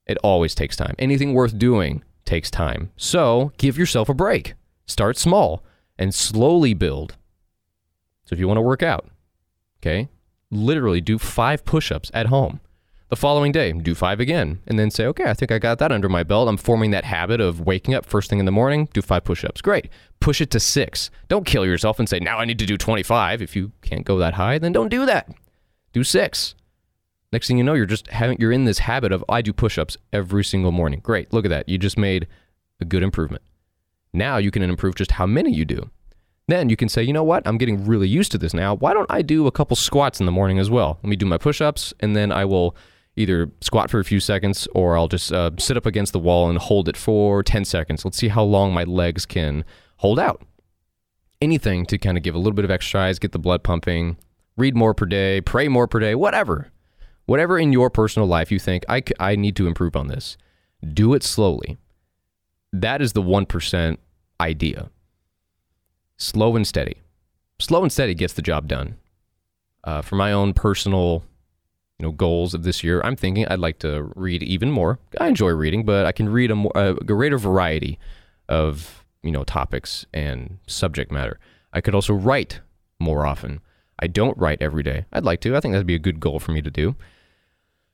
It 0.05 0.17
always 0.23 0.55
takes 0.55 0.75
time. 0.75 0.95
Anything 0.99 1.33
worth 1.33 1.57
doing 1.57 2.03
takes 2.25 2.51
time. 2.51 2.91
So 2.97 3.51
give 3.57 3.77
yourself 3.77 4.09
a 4.09 4.13
break. 4.13 4.55
Start 4.85 5.17
small 5.17 5.63
and 5.97 6.13
slowly 6.13 6.73
build. 6.73 7.15
So 8.25 8.33
if 8.33 8.39
you 8.39 8.47
want 8.47 8.57
to 8.57 8.61
work 8.61 8.83
out, 8.83 9.09
okay, 9.79 10.09
literally 10.49 11.01
do 11.01 11.17
five 11.17 11.65
push 11.65 11.91
ups 11.91 12.11
at 12.13 12.27
home. 12.27 12.59
The 13.09 13.17
following 13.17 13.51
day, 13.51 13.73
do 13.73 13.93
five 13.93 14.21
again, 14.21 14.61
and 14.65 14.79
then 14.79 14.89
say, 14.89 15.05
okay, 15.07 15.25
I 15.25 15.33
think 15.33 15.51
I 15.51 15.59
got 15.59 15.79
that 15.79 15.91
under 15.91 16.07
my 16.07 16.23
belt. 16.23 16.47
I'm 16.47 16.55
forming 16.55 16.91
that 16.91 17.03
habit 17.03 17.41
of 17.41 17.59
waking 17.59 17.93
up 17.93 18.05
first 18.05 18.29
thing 18.29 18.39
in 18.39 18.45
the 18.45 18.53
morning, 18.53 18.87
do 18.93 19.01
five 19.01 19.25
push 19.25 19.43
ups. 19.43 19.61
Great. 19.61 19.89
Push 20.21 20.39
it 20.39 20.49
to 20.51 20.61
six. 20.61 21.11
Don't 21.27 21.45
kill 21.45 21.65
yourself 21.65 21.99
and 21.99 22.07
say, 22.07 22.19
now 22.19 22.37
I 22.37 22.45
need 22.45 22.59
to 22.59 22.65
do 22.65 22.77
25. 22.77 23.41
If 23.41 23.53
you 23.53 23.73
can't 23.81 24.05
go 24.05 24.17
that 24.19 24.35
high, 24.35 24.59
then 24.59 24.71
don't 24.71 24.87
do 24.87 25.05
that. 25.05 25.27
Do 25.91 26.05
six. 26.05 26.55
Next 27.31 27.47
thing 27.47 27.57
you 27.57 27.63
know, 27.63 27.73
you're 27.73 27.85
just 27.85 28.07
having, 28.07 28.37
you're 28.39 28.51
in 28.51 28.65
this 28.65 28.79
habit 28.79 29.11
of, 29.11 29.23
I 29.29 29.41
do 29.41 29.53
push 29.53 29.77
ups 29.77 29.97
every 30.11 30.43
single 30.43 30.71
morning. 30.71 30.99
Great. 31.01 31.31
Look 31.31 31.45
at 31.45 31.49
that. 31.49 31.69
You 31.69 31.77
just 31.77 31.97
made 31.97 32.27
a 32.79 32.85
good 32.85 33.03
improvement. 33.03 33.43
Now 34.13 34.37
you 34.37 34.51
can 34.51 34.61
improve 34.63 34.95
just 34.95 35.11
how 35.11 35.25
many 35.25 35.53
you 35.53 35.63
do. 35.63 35.89
Then 36.47 36.69
you 36.69 36.75
can 36.75 36.89
say, 36.89 37.03
you 37.03 37.13
know 37.13 37.23
what? 37.23 37.47
I'm 37.47 37.57
getting 37.57 37.85
really 37.85 38.09
used 38.09 38.31
to 38.33 38.37
this 38.37 38.53
now. 38.53 38.75
Why 38.75 38.93
don't 38.93 39.09
I 39.09 39.21
do 39.21 39.47
a 39.47 39.51
couple 39.51 39.77
squats 39.77 40.19
in 40.19 40.25
the 40.25 40.31
morning 40.31 40.59
as 40.59 40.69
well? 40.69 40.99
Let 41.01 41.09
me 41.09 41.15
do 41.15 41.25
my 41.25 41.37
push 41.37 41.61
ups, 41.61 41.93
and 42.01 42.15
then 42.15 42.31
I 42.31 42.43
will 42.43 42.75
either 43.15 43.49
squat 43.61 43.89
for 43.89 43.99
a 43.99 44.03
few 44.03 44.19
seconds 44.19 44.67
or 44.73 44.97
I'll 44.97 45.07
just 45.07 45.31
uh, 45.31 45.51
sit 45.59 45.77
up 45.77 45.85
against 45.85 46.13
the 46.13 46.19
wall 46.19 46.49
and 46.49 46.57
hold 46.57 46.89
it 46.89 46.97
for 46.97 47.43
10 47.43 47.63
seconds. 47.65 48.03
Let's 48.03 48.17
see 48.17 48.29
how 48.29 48.43
long 48.43 48.73
my 48.73 48.83
legs 48.83 49.25
can 49.25 49.63
hold 49.97 50.19
out. 50.19 50.43
Anything 51.41 51.85
to 51.87 51.97
kind 51.97 52.17
of 52.17 52.23
give 52.23 52.35
a 52.35 52.37
little 52.37 52.53
bit 52.53 52.65
of 52.65 52.71
exercise, 52.71 53.19
get 53.19 53.31
the 53.31 53.39
blood 53.39 53.63
pumping, 53.63 54.17
read 54.57 54.75
more 54.75 54.93
per 54.93 55.05
day, 55.05 55.41
pray 55.41 55.67
more 55.67 55.87
per 55.87 55.99
day, 55.99 56.15
whatever. 56.15 56.71
Whatever 57.31 57.57
in 57.57 57.71
your 57.71 57.89
personal 57.89 58.27
life 58.27 58.51
you 58.51 58.59
think, 58.59 58.83
I, 58.89 59.01
I 59.17 59.37
need 59.37 59.55
to 59.55 59.65
improve 59.65 59.95
on 59.95 60.07
this, 60.07 60.35
do 60.93 61.13
it 61.13 61.23
slowly. 61.23 61.77
That 62.73 63.01
is 63.01 63.13
the 63.13 63.21
1% 63.21 63.97
idea. 64.41 64.89
Slow 66.17 66.57
and 66.57 66.67
steady. 66.67 66.97
Slow 67.57 67.83
and 67.83 67.91
steady 67.91 68.15
gets 68.15 68.33
the 68.33 68.41
job 68.41 68.67
done. 68.67 68.97
Uh, 69.85 70.01
for 70.01 70.17
my 70.17 70.33
own 70.33 70.53
personal 70.53 71.23
you 71.99 72.05
know 72.05 72.11
goals 72.11 72.53
of 72.53 72.63
this 72.63 72.83
year, 72.83 72.99
I'm 73.01 73.15
thinking 73.15 73.47
I'd 73.47 73.59
like 73.59 73.79
to 73.79 74.11
read 74.13 74.43
even 74.43 74.69
more. 74.69 74.99
I 75.17 75.29
enjoy 75.29 75.51
reading, 75.51 75.85
but 75.85 76.05
I 76.05 76.11
can 76.11 76.27
read 76.27 76.51
a, 76.51 76.55
more, 76.55 76.73
a 76.75 76.95
greater 76.95 77.37
variety 77.37 77.97
of 78.49 79.05
you 79.23 79.31
know 79.31 79.45
topics 79.45 80.05
and 80.13 80.57
subject 80.67 81.13
matter. 81.13 81.39
I 81.71 81.79
could 81.79 81.95
also 81.95 82.13
write 82.13 82.59
more 82.99 83.25
often. 83.25 83.61
I 83.99 84.07
don't 84.07 84.37
write 84.37 84.61
every 84.61 84.83
day. 84.83 85.05
I'd 85.13 85.23
like 85.23 85.39
to. 85.41 85.55
I 85.55 85.61
think 85.61 85.71
that'd 85.71 85.87
be 85.87 85.95
a 85.95 85.99
good 85.99 86.19
goal 86.19 86.37
for 86.37 86.51
me 86.51 86.61
to 86.61 86.69
do. 86.69 86.97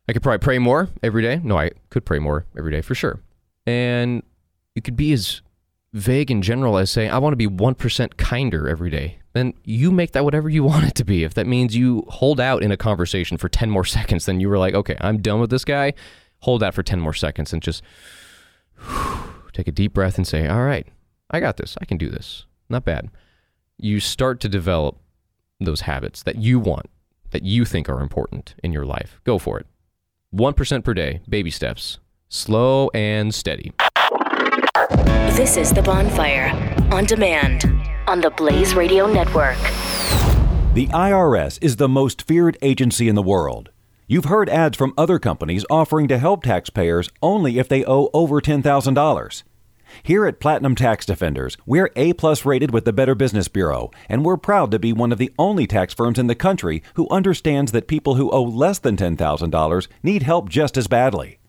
I 0.08 0.14
could 0.14 0.24
probably 0.24 0.40
pray 0.40 0.60
more 0.60 0.90
every 1.04 1.22
day. 1.22 1.42
No, 1.44 1.58
I 1.58 1.72
could 1.90 2.06
pray 2.06 2.20
more 2.20 2.46
every 2.58 2.72
day 2.72 2.82
for 2.82 2.96
sure. 2.96 3.20
And 3.66 4.24
you 4.76 4.82
could 4.82 4.96
be 4.96 5.12
as 5.12 5.42
vague 5.94 6.32
and 6.32 6.44
general 6.44 6.78
as 6.78 6.92
saying, 6.92 7.12
I 7.12 7.18
want 7.18 7.34
to 7.34 7.38
be 7.38 7.48
1% 7.48 8.18
kinder 8.18 8.70
every 8.70 8.90
day, 8.90 9.20
then 9.34 9.54
you 9.64 9.92
make 9.92 10.12
that 10.14 10.24
whatever 10.24 10.50
you 10.50 10.64
want 10.72 10.86
it 10.86 10.96
to 10.96 11.04
be. 11.04 11.24
If 11.24 11.34
that 11.34 11.48
means 11.48 11.76
you 11.76 12.06
hold 12.08 12.40
out 12.40 12.64
in 12.64 12.72
a 12.72 12.78
conversation 12.78 13.38
for 13.38 13.50
10 13.50 13.70
more 13.70 13.86
seconds, 13.98 14.26
then 14.26 14.40
you 14.40 14.50
were 14.50 14.58
like, 14.58 14.74
okay, 14.74 14.98
I'm 15.02 15.22
done 15.22 15.40
with 15.40 15.50
this 15.50 15.66
guy. 15.66 15.94
Hold 16.42 16.64
out 16.64 16.74
for 16.74 16.84
10 16.84 17.00
more 17.00 17.14
seconds 17.14 17.52
and 17.52 17.62
just 17.62 17.84
take 19.54 19.68
a 19.68 19.72
deep 19.72 19.94
breath 19.94 20.18
and 20.18 20.28
say, 20.28 20.48
all 20.48 20.64
right, 20.64 20.88
I 21.32 21.40
got 21.40 21.58
this. 21.58 21.78
I 21.82 21.86
can 21.86 21.98
do 21.98 22.10
this. 22.10 22.46
Not 22.70 22.86
bad. 22.86 23.10
You 23.78 24.00
start 24.00 24.40
to 24.42 24.50
develop 24.50 24.98
those 25.60 25.82
habits 25.82 26.24
that 26.24 26.38
you 26.38 26.60
want, 26.60 26.90
that 27.32 27.44
you 27.44 27.66
think 27.66 27.90
are 27.90 28.02
important 28.02 28.56
in 28.64 28.72
your 28.72 28.86
life. 28.86 29.20
Go 29.24 29.38
for 29.40 29.60
it. 29.60 29.68
1% 30.36 30.84
per 30.84 30.94
day, 30.94 31.22
baby 31.30 31.50
steps, 31.50 32.00
slow 32.28 32.90
and 32.94 33.34
steady. 33.34 33.72
This 35.36 35.56
is 35.56 35.72
The 35.72 35.82
Bonfire 35.82 36.50
on 36.92 37.06
demand 37.06 37.64
on 38.08 38.22
the 38.22 38.32
Blaze 38.32 38.76
Radio 38.76 39.08
Network. 39.08 39.58
The 40.74 40.88
IRS 40.88 41.60
is 41.62 41.78
the 41.78 41.88
most 41.88 42.22
feared 42.24 42.58
agency 42.62 43.08
in 43.08 43.16
the 43.16 43.22
world. 43.24 43.70
You've 44.08 44.26
heard 44.26 44.50
ads 44.50 44.78
from 44.78 44.94
other 44.98 45.18
companies 45.20 45.66
offering 45.70 46.08
to 46.10 46.18
help 46.18 46.44
taxpayers 46.44 47.10
only 47.22 47.58
if 47.58 47.68
they 47.68 47.84
owe 47.86 48.10
over 48.14 48.42
$10,000. 48.42 49.44
Here 50.04 50.26
at 50.26 50.40
Platinum 50.40 50.76
Tax 50.76 51.06
Defenders, 51.06 51.58
we're 51.66 51.92
A 51.96 52.14
plus 52.14 52.46
rated 52.46 52.72
with 52.72 52.86
the 52.86 52.94
Better 52.94 53.16
Business 53.16 53.48
Bureau, 53.48 53.92
and 54.10 54.24
we're 54.24 54.38
proud 54.38 54.72
to 54.72 54.80
be 54.80 54.94
one 54.94 55.12
of 55.12 55.18
the 55.18 55.34
only 55.38 55.68
tax 55.68 55.94
firms 55.94 56.20
in 56.20 56.28
the 56.28 56.36
country 56.36 56.84
who 56.96 57.10
understands 57.10 57.72
that 57.72 57.88
people 57.88 58.16
who 58.16 58.32
owe 58.32 58.44
less 58.44 58.80
than 58.80 58.98
$10,000 58.98 59.88
need 60.04 60.24
help 60.24 60.50
just 60.50 60.78
as 60.78 60.88
badly. 60.88 61.40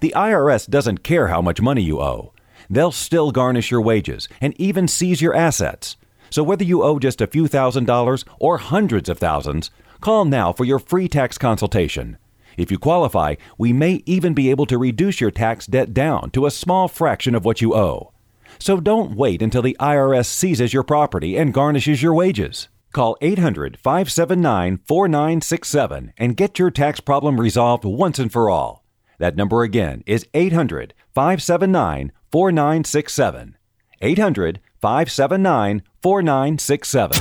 The 0.00 0.12
IRS 0.16 0.68
doesn't 0.68 1.02
care 1.04 1.28
how 1.28 1.42
much 1.42 1.60
money 1.60 1.82
you 1.82 2.00
owe 2.00 2.32
they'll 2.72 2.92
still 2.92 3.30
garnish 3.30 3.70
your 3.70 3.82
wages 3.82 4.28
and 4.40 4.58
even 4.58 4.88
seize 4.88 5.20
your 5.20 5.34
assets. 5.34 5.96
So 6.30 6.42
whether 6.42 6.64
you 6.64 6.82
owe 6.82 6.98
just 6.98 7.20
a 7.20 7.26
few 7.26 7.46
thousand 7.46 7.84
dollars 7.84 8.24
or 8.38 8.58
hundreds 8.58 9.08
of 9.08 9.18
thousands, 9.18 9.70
call 10.00 10.24
now 10.24 10.52
for 10.52 10.64
your 10.64 10.78
free 10.78 11.08
tax 11.08 11.36
consultation. 11.36 12.16
If 12.56 12.70
you 12.70 12.78
qualify, 12.78 13.36
we 13.58 13.72
may 13.72 14.02
even 14.06 14.34
be 14.34 14.50
able 14.50 14.66
to 14.66 14.78
reduce 14.78 15.20
your 15.20 15.30
tax 15.30 15.66
debt 15.66 15.94
down 15.94 16.30
to 16.32 16.46
a 16.46 16.50
small 16.50 16.88
fraction 16.88 17.34
of 17.34 17.44
what 17.44 17.60
you 17.60 17.74
owe. 17.74 18.12
So 18.58 18.80
don't 18.80 19.16
wait 19.16 19.42
until 19.42 19.62
the 19.62 19.76
IRS 19.80 20.26
seizes 20.26 20.72
your 20.72 20.82
property 20.82 21.36
and 21.36 21.54
garnishes 21.54 22.02
your 22.02 22.14
wages. 22.14 22.68
Call 22.92 23.16
800 23.20 23.78
579 23.78 24.80
4967 24.84 26.12
and 26.18 26.36
get 26.36 26.58
your 26.58 26.70
tax 26.70 27.00
problem 27.00 27.40
resolved 27.40 27.84
once 27.84 28.18
and 28.18 28.30
for 28.30 28.50
all. 28.50 28.84
That 29.18 29.36
number 29.36 29.62
again 29.62 30.02
is 30.06 30.26
800 30.34 30.94
579 31.14 32.12
4967. 32.30 33.56
800 34.00 34.60
579 34.80 35.82
4967. 36.02 37.18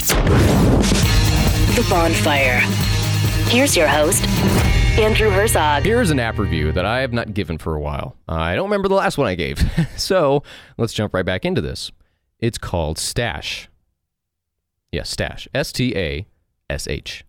The 1.76 1.88
Bonfire. 1.90 2.60
Here's 3.50 3.78
your 3.78 3.88
host, 3.88 4.24
Andrew 5.00 5.30
Herzog. 5.30 5.84
Here's 5.84 6.12
an 6.12 6.20
app 6.20 6.38
review 6.38 6.72
that 6.74 6.86
I 6.86 7.00
have 7.00 7.14
not 7.14 7.34
given 7.34 7.58
for 7.58 7.76
a 7.76 7.80
while. 7.80 8.16
I 8.28 8.56
don't 8.56 8.66
remember 8.66 8.88
the 8.88 8.96
last 8.96 9.18
one 9.18 9.26
I 9.26 9.36
gave. 9.36 9.60
so 9.98 10.44
let's 10.78 10.94
jump 10.94 11.14
right 11.14 11.26
back 11.26 11.46
into 11.46 11.62
this. 11.62 11.92
It's 12.40 12.58
called 12.58 12.98
Stash. 12.98 13.70
Yes, 14.92 15.10
Stash. 15.10 15.48
S 15.56 15.72
T 15.72 15.96
A 15.96 16.28
S 16.70 16.88
H. 16.88 17.24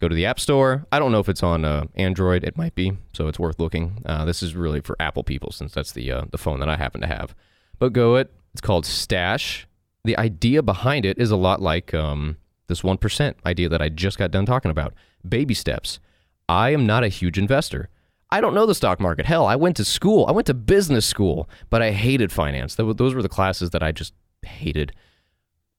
Go 0.00 0.08
to 0.08 0.14
the 0.14 0.26
App 0.26 0.40
Store. 0.40 0.86
I 0.90 0.98
don't 0.98 1.12
know 1.12 1.20
if 1.20 1.28
it's 1.28 1.42
on 1.42 1.64
uh, 1.64 1.84
Android. 1.94 2.44
It 2.44 2.56
might 2.56 2.74
be, 2.74 2.96
so 3.12 3.28
it's 3.28 3.38
worth 3.38 3.60
looking. 3.60 4.02
Uh, 4.06 4.24
this 4.24 4.42
is 4.42 4.56
really 4.56 4.80
for 4.80 4.96
Apple 4.98 5.22
people 5.22 5.52
since 5.52 5.72
that's 5.72 5.92
the 5.92 6.10
uh, 6.10 6.24
the 6.30 6.38
phone 6.38 6.60
that 6.60 6.68
I 6.68 6.76
happen 6.76 7.00
to 7.02 7.06
have. 7.06 7.34
But 7.78 7.92
go 7.92 8.16
it. 8.16 8.32
It's 8.52 8.60
called 8.60 8.86
Stash. 8.86 9.68
The 10.04 10.16
idea 10.18 10.62
behind 10.62 11.04
it 11.04 11.18
is 11.18 11.30
a 11.30 11.36
lot 11.36 11.60
like 11.60 11.92
um, 11.94 12.36
this 12.66 12.82
one 12.82 12.98
percent 12.98 13.36
idea 13.44 13.68
that 13.68 13.82
I 13.82 13.90
just 13.90 14.18
got 14.18 14.30
done 14.30 14.46
talking 14.46 14.70
about. 14.70 14.94
Baby 15.26 15.54
steps. 15.54 16.00
I 16.48 16.70
am 16.70 16.86
not 16.86 17.04
a 17.04 17.08
huge 17.08 17.38
investor. 17.38 17.88
I 18.30 18.40
don't 18.40 18.54
know 18.54 18.66
the 18.66 18.74
stock 18.74 19.00
market. 19.00 19.26
Hell, 19.26 19.46
I 19.46 19.56
went 19.56 19.76
to 19.76 19.84
school. 19.84 20.26
I 20.26 20.32
went 20.32 20.46
to 20.48 20.54
business 20.54 21.06
school, 21.06 21.48
but 21.70 21.82
I 21.82 21.92
hated 21.92 22.32
finance. 22.32 22.74
Those 22.74 23.14
were 23.14 23.22
the 23.22 23.28
classes 23.28 23.70
that 23.70 23.82
I 23.82 23.92
just 23.92 24.12
hated. 24.42 24.92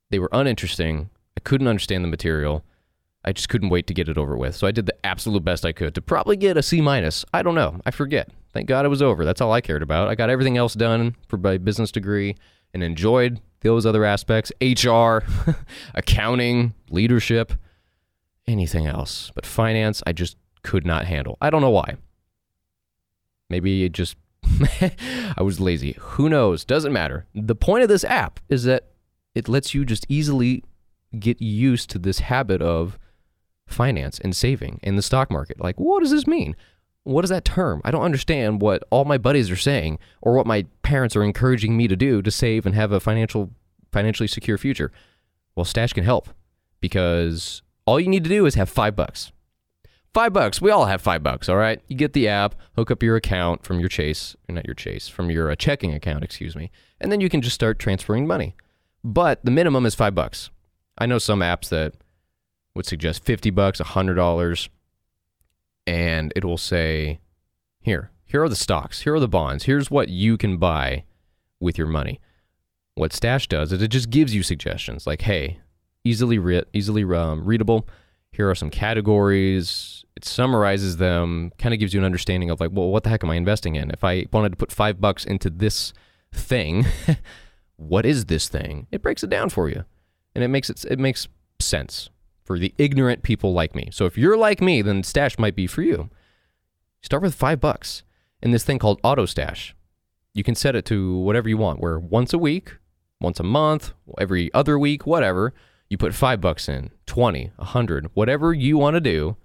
They 0.10 0.19
were 0.19 0.30
uninteresting. 0.32 1.10
I 1.38 1.41
couldn't 1.41 1.67
understand 1.67 2.04
the 2.04 2.10
material. 2.10 2.63
I 3.25 3.34
just 3.34 3.49
couldn't 3.49 3.69
wait 3.69 3.88
to 3.88 3.93
get 3.93 4.08
it 4.08 4.17
over 4.17 4.38
with. 4.38 4.56
So 4.56 4.67
I 4.67 4.71
did 4.71 4.86
the 4.86 5.06
absolute 5.06 5.43
best 5.43 5.65
I 5.65 5.73
could 5.73 5.95
to 5.95 6.01
probably 6.01 6.38
get 6.38 6.58
a 6.58 6.63
C 6.63 6.80
minus. 6.80 7.25
I 7.34 7.41
don't 7.41 7.56
know. 7.56 7.82
I 7.86 7.91
forget. 7.91 8.30
Thank 8.54 8.67
God 8.67 8.86
it 8.86 8.89
was 8.89 9.01
over. 9.01 9.25
That's 9.25 9.41
all 9.41 9.51
I 9.51 9.62
cared 9.62 9.82
about. 9.82 10.08
I 10.08 10.15
got 10.15 10.30
everything 10.30 10.58
else 10.58 10.75
done 10.75 11.15
for 11.28 11.38
my 11.38 11.58
business 11.58 11.91
degree 11.91 12.38
and 12.73 12.84
enjoyed 12.84 13.41
those 13.62 13.86
other 13.86 14.06
aspects 14.06 14.51
HR, 14.62 15.19
accounting, 15.95 16.73
leadership, 16.89 17.54
anything 18.47 18.86
else. 18.86 19.32
But 19.34 19.45
finance, 19.45 20.04
I 20.06 20.13
just 20.13 20.38
could 20.65 20.86
not 20.86 21.06
handle. 21.06 21.38
I 21.39 21.49
don't 21.49 21.62
know 21.62 21.69
why. 21.69 21.95
Maybe 23.49 23.84
it 23.84 23.91
just, 23.91 24.17
I 24.82 25.41
was 25.41 25.60
lazy. 25.60 25.95
Who 25.99 26.28
knows? 26.28 26.65
Doesn't 26.65 26.91
matter. 26.91 27.28
The 27.34 27.56
point 27.56 27.84
of 27.84 27.89
this 27.89 28.04
app 28.04 28.39
is 28.49 28.63
that 28.63 28.88
it 29.36 29.47
lets 29.47 29.73
you 29.73 29.86
just 29.86 30.06
easily 30.10 30.63
get 31.17 31.41
used 31.41 31.89
to 31.91 31.99
this 31.99 32.19
habit 32.19 32.62
of 32.62 32.97
finance 33.67 34.19
and 34.19 34.36
saving 34.36 34.80
in 34.82 34.95
the 34.95 35.01
stock 35.01 35.30
market. 35.30 35.62
Like, 35.62 35.80
what 35.80 36.01
does 36.01 36.12
this 36.12 36.28
mean? 36.28 36.56
What 37.04 37.23
is 37.23 37.30
that 37.30 37.45
term? 37.45 37.82
I 37.86 37.91
don't 37.91 38.01
understand 38.01 38.60
what 38.60 38.84
all 38.89 39.06
my 39.06 39.19
buddies 39.19 39.51
are 39.51 39.56
saying 39.56 39.99
or 40.21 40.34
what 40.34 40.47
my 40.47 40.65
parents 40.82 41.15
are 41.15 41.23
encouraging 41.23 41.78
me 41.78 41.88
to 41.88 41.95
do 41.95 42.23
to 42.23 42.32
save 42.32 42.65
and 42.65 42.73
have 42.73 42.91
a 42.91 42.99
financial 42.99 43.51
financially 43.91 44.28
secure 44.28 44.58
future. 44.58 44.91
Well, 45.56 45.65
Stash 45.65 45.93
can 45.93 46.04
help 46.04 46.30
because 46.82 47.62
all 47.86 47.99
you 47.99 48.10
need 48.10 48.23
to 48.23 48.30
do 48.30 48.47
is 48.47 48.56
have 48.56 48.69
5 48.69 48.95
bucks. 48.95 49.32
Five 50.15 50.32
bucks. 50.32 50.62
We 50.62 50.71
all 50.71 50.86
have 50.86 51.01
five 51.01 51.23
bucks, 51.23 51.49
all 51.49 51.58
right? 51.58 51.82
You 51.89 51.97
get 51.97 52.13
the 52.13 52.30
app, 52.30 52.56
hook 52.78 52.89
up 52.89 53.04
your 53.04 53.17
account 53.17 53.65
from 53.65 53.82
your 53.82 53.89
Chase, 53.89 54.34
not 54.47 54.65
your 54.65 54.73
Chase, 54.73 55.10
from 55.10 55.30
your 55.30 55.51
uh, 55.51 55.58
checking 55.58 55.93
account, 55.93 56.23
excuse 56.23 56.56
me, 56.56 56.71
and 57.01 57.12
then 57.12 57.19
you 57.19 57.28
can 57.28 57.41
just 57.41 57.54
start 57.54 57.80
transferring 57.80 58.25
money. 58.25 58.56
But 59.04 59.43
the 59.43 59.51
minimum 59.51 59.86
is 59.86 59.93
five 59.93 60.15
bucks. 60.15 60.51
I 60.97 61.06
know 61.06 61.17
some 61.17 61.41
apps 61.41 61.67
that 61.67 61.95
would 62.75 62.86
suggest 62.86 63.25
50 63.25 63.49
bucks, 63.49 63.82
$100, 63.82 64.69
and 65.86 66.32
it 66.34 66.45
will 66.45 66.58
say, 66.58 67.19
here, 67.82 68.10
here 68.23 68.41
are 68.41 68.47
the 68.47 68.56
stocks, 68.56 69.01
here 69.01 69.15
are 69.15 69.19
the 69.19 69.28
bonds, 69.28 69.65
here's 69.65 69.91
what 69.91 70.08
you 70.08 70.38
can 70.38 70.56
buy 70.56 71.04
with 71.60 71.78
your 71.78 71.88
money. 71.88 72.21
What 72.93 73.12
Stash 73.12 73.49
does 73.49 73.73
is 73.73 73.82
it 73.82 73.89
just 73.89 74.12
gives 74.12 74.34
you 74.34 74.43
suggestions 74.43 75.06
like, 75.06 75.23
hey, 75.23 75.60
easily 76.06 76.38
re- 76.38 76.63
easily 76.71 77.04
um, 77.04 77.43
readable. 77.43 77.86
Here 78.36 78.50
are 78.50 78.56
some 78.56 78.69
categories 78.69 80.06
it 80.15 80.24
summarizes 80.24 80.98
them, 80.98 81.52
kind 81.58 81.74
of 81.74 81.80
gives 81.80 81.93
you 81.93 82.00
an 82.00 82.06
understanding 82.06 82.50
of 82.50 82.60
like, 82.60 82.71
well, 82.71 82.89
what 82.89 83.04
the 83.04 83.10
heck 83.10 83.24
am 83.24 83.30
I 83.30 83.36
investing 83.36 83.76
in? 83.76 83.91
If 83.91 84.04
I 84.04 84.26
wanted 84.32 84.50
to 84.50 84.56
put 84.56 84.71
five 84.71 85.02
bucks 85.02 85.26
into 85.26 85.50
this 85.50 85.93
thing, 86.32 86.86
what 87.76 88.06
is 88.06 88.26
this 88.26 88.48
thing? 88.48 88.88
It 88.91 89.02
breaks 89.02 89.24
it 89.24 89.30
down 89.30 89.50
for 89.50 89.69
you, 89.69 89.84
and 90.34 90.43
it 90.43 90.48
makes 90.48 90.69
it 90.69 90.86
it 90.86 91.00
makes 91.00 91.28
sense 91.60 92.10
for 92.43 92.58
the 92.58 92.74
ignorant 92.78 93.24
people 93.24 93.54
like 93.54 93.76
me. 93.76 93.89
So 93.91 94.06
if 94.06 94.17
you're 94.17 94.38
like 94.38 94.62
me, 94.62 94.82
then 94.82 95.04
Stash 95.04 95.38
might 95.38 95.56
be 95.56 95.67
for 95.67 95.82
you. 95.82 96.10
Start 97.02 97.24
with 97.24 97.36
five 97.36 97.60
bucks 97.60 98.04
in 98.41 98.52
this 98.52 98.63
thing 98.63 98.80
called 98.80 99.00
Auto 99.04 99.26
Stash. 99.26 99.76
You 100.34 100.43
can 100.43 100.56
set 100.56 100.76
it 100.76 100.86
to 100.86 101.17
whatever 101.17 101.50
you 101.50 101.58
want, 101.58 101.80
where 101.80 102.00
once 102.00 102.34
a 102.34 102.38
week, 102.38 102.78
once 103.19 103.39
a 103.39 103.43
month, 103.43 103.93
every 104.17 104.54
other 104.54 104.78
week, 104.78 105.06
whatever, 105.06 105.54
you 105.89 105.98
put 105.98 106.13
five 106.13 106.41
bucks 106.41 106.67
in, 106.67 106.91
20, 107.06 107.52
100, 107.56 108.10
whatever 108.13 108.54
you 108.54 108.78
want 108.78 108.95
to 108.95 109.02
do 109.02 109.38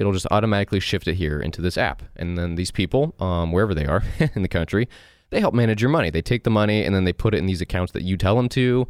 it'll 0.00 0.12
just 0.12 0.26
automatically 0.30 0.80
shift 0.80 1.06
it 1.08 1.14
here 1.14 1.40
into 1.40 1.60
this 1.60 1.76
app. 1.76 2.02
And 2.16 2.38
then 2.38 2.54
these 2.54 2.70
people, 2.70 3.14
um, 3.20 3.52
wherever 3.52 3.74
they 3.74 3.84
are 3.84 4.02
in 4.34 4.40
the 4.40 4.48
country, 4.48 4.88
they 5.28 5.40
help 5.40 5.54
manage 5.54 5.82
your 5.82 5.90
money. 5.90 6.08
They 6.08 6.22
take 6.22 6.44
the 6.44 6.50
money 6.50 6.84
and 6.84 6.94
then 6.94 7.04
they 7.04 7.12
put 7.12 7.34
it 7.34 7.38
in 7.38 7.46
these 7.46 7.60
accounts 7.60 7.92
that 7.92 8.02
you 8.02 8.16
tell 8.16 8.34
them 8.36 8.48
to. 8.50 8.88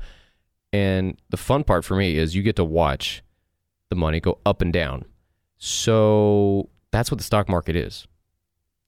And 0.73 1.21
the 1.31 1.37
fun 1.37 1.65
part 1.65 1.85
for 1.85 1.97
me 1.97 2.17
is 2.17 2.37
you 2.37 2.43
get 2.43 2.57
to 2.57 2.65
watch 2.65 3.23
the 3.89 3.97
money 3.97 4.21
go 4.21 4.39
up 4.47 4.63
and 4.63 4.73
down. 4.73 5.05
So 5.57 6.69
that's 6.93 7.11
what 7.11 7.19
the 7.19 7.25
stock 7.25 7.49
market 7.49 7.75
is. 7.75 8.07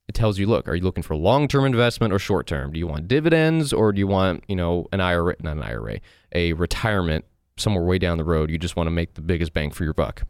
It 0.09 0.15
tells 0.15 0.39
you, 0.39 0.47
look, 0.47 0.69
are 0.69 0.77
you 0.77 0.83
looking 0.83 1.03
for 1.03 1.17
long-term 1.17 1.65
investment 1.65 2.13
or 2.13 2.21
short-term? 2.21 2.73
Do 2.73 2.79
you 2.79 2.87
want 2.87 3.09
dividends 3.09 3.73
or 3.73 3.93
do 3.93 3.99
you 3.99 4.07
want, 4.07 4.45
you 4.47 4.55
know, 4.57 4.87
an 4.93 5.01
IRA, 5.01 5.35
not 5.41 5.57
an 5.57 5.63
IRA, 5.63 6.01
a 6.33 6.53
retirement 6.53 7.25
somewhere 7.57 7.85
way 7.85 7.99
down 7.99 8.19
the 8.19 8.25
road? 8.25 8.51
You 8.51 8.59
just 8.59 8.77
want 8.77 8.87
to 8.87 8.93
make 8.93 9.15
the 9.15 9.21
biggest 9.21 9.53
bang 9.53 9.71
for 9.71 9.85
your 9.85 9.95
buck. 9.95 10.23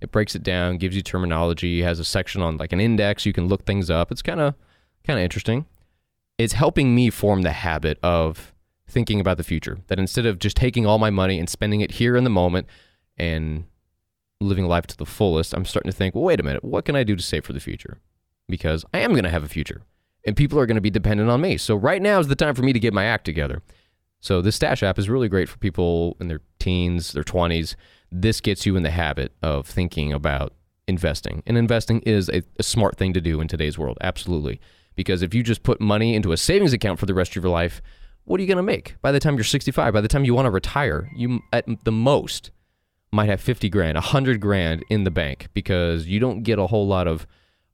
It 0.00 0.12
breaks 0.12 0.34
it 0.34 0.42
down, 0.42 0.78
gives 0.78 0.94
you 0.94 1.02
terminology, 1.02 1.82
has 1.82 1.98
a 1.98 2.04
section 2.04 2.42
on 2.42 2.56
like 2.56 2.72
an 2.72 2.80
index. 2.80 3.26
You 3.26 3.32
can 3.32 3.48
look 3.48 3.64
things 3.64 3.90
up. 3.90 4.12
It's 4.12 4.22
kind 4.22 4.40
of 4.40 4.54
kind 5.04 5.18
of 5.18 5.24
interesting. 5.24 5.66
It's 6.36 6.52
helping 6.52 6.94
me 6.94 7.10
form 7.10 7.42
the 7.42 7.50
habit 7.50 7.98
of 8.02 8.54
thinking 8.86 9.20
about 9.20 9.36
the 9.36 9.44
future. 9.44 9.78
That 9.88 9.98
instead 9.98 10.26
of 10.26 10.38
just 10.38 10.56
taking 10.56 10.86
all 10.86 10.98
my 10.98 11.10
money 11.10 11.38
and 11.38 11.48
spending 11.48 11.80
it 11.80 11.92
here 11.92 12.16
in 12.16 12.24
the 12.24 12.30
moment 12.30 12.68
and 13.16 13.64
living 14.40 14.66
life 14.66 14.86
to 14.86 14.96
the 14.96 15.06
fullest, 15.06 15.52
I'm 15.52 15.64
starting 15.64 15.90
to 15.90 15.96
think, 15.96 16.14
well, 16.14 16.24
wait 16.24 16.38
a 16.38 16.44
minute, 16.44 16.64
what 16.64 16.84
can 16.84 16.94
I 16.94 17.02
do 17.02 17.16
to 17.16 17.22
save 17.22 17.44
for 17.44 17.52
the 17.52 17.60
future? 17.60 17.98
Because 18.48 18.84
I 18.94 19.00
am 19.00 19.10
going 19.10 19.24
to 19.24 19.30
have 19.30 19.42
a 19.42 19.48
future 19.48 19.82
and 20.24 20.36
people 20.36 20.58
are 20.58 20.66
going 20.66 20.76
to 20.76 20.80
be 20.80 20.90
dependent 20.90 21.30
on 21.30 21.40
me. 21.40 21.56
So 21.56 21.74
right 21.74 22.02
now 22.02 22.20
is 22.20 22.28
the 22.28 22.36
time 22.36 22.54
for 22.54 22.62
me 22.62 22.72
to 22.72 22.78
get 22.78 22.92
my 22.92 23.04
act 23.04 23.24
together. 23.24 23.62
So 24.20 24.42
this 24.42 24.56
Stash 24.56 24.82
app 24.82 24.98
is 24.98 25.08
really 25.08 25.28
great 25.28 25.48
for 25.48 25.58
people 25.58 26.16
in 26.20 26.28
their 26.28 26.40
teens, 26.58 27.12
their 27.12 27.22
20s 27.22 27.76
this 28.10 28.40
gets 28.40 28.66
you 28.66 28.76
in 28.76 28.82
the 28.82 28.90
habit 28.90 29.32
of 29.42 29.66
thinking 29.66 30.12
about 30.12 30.54
investing. 30.86 31.42
And 31.46 31.58
investing 31.58 32.00
is 32.00 32.28
a, 32.30 32.42
a, 32.58 32.62
smart 32.62 32.96
thing 32.96 33.12
to 33.12 33.20
do 33.20 33.40
in 33.40 33.48
today's 33.48 33.78
world, 33.78 33.98
absolutely. 34.00 34.60
Because 34.96 35.22
if 35.22 35.34
you 35.34 35.42
just 35.42 35.62
put 35.62 35.80
money 35.80 36.14
into 36.14 36.32
a 36.32 36.36
savings 36.36 36.72
account 36.72 36.98
for 36.98 37.06
the 37.06 37.14
rest 37.14 37.36
of 37.36 37.42
your 37.42 37.52
life, 37.52 37.82
what 38.24 38.40
are 38.40 38.42
you 38.42 38.46
going 38.46 38.56
to 38.56 38.62
make 38.62 38.96
by 39.00 39.12
the 39.12 39.20
time 39.20 39.36
you're 39.36 39.44
65? 39.44 39.92
By 39.92 40.00
the 40.00 40.08
time 40.08 40.24
you 40.24 40.34
want 40.34 40.46
to 40.46 40.50
retire, 40.50 41.10
you 41.14 41.40
at 41.52 41.66
the 41.84 41.92
most 41.92 42.50
might 43.12 43.28
have 43.28 43.40
50 43.40 43.68
grand, 43.70 43.94
100 43.94 44.40
grand 44.40 44.84
in 44.90 45.04
the 45.04 45.10
bank 45.10 45.48
because 45.54 46.06
you 46.06 46.20
don't 46.20 46.42
get 46.42 46.58
a 46.58 46.66
whole 46.66 46.86
lot 46.86 47.06
of 47.06 47.26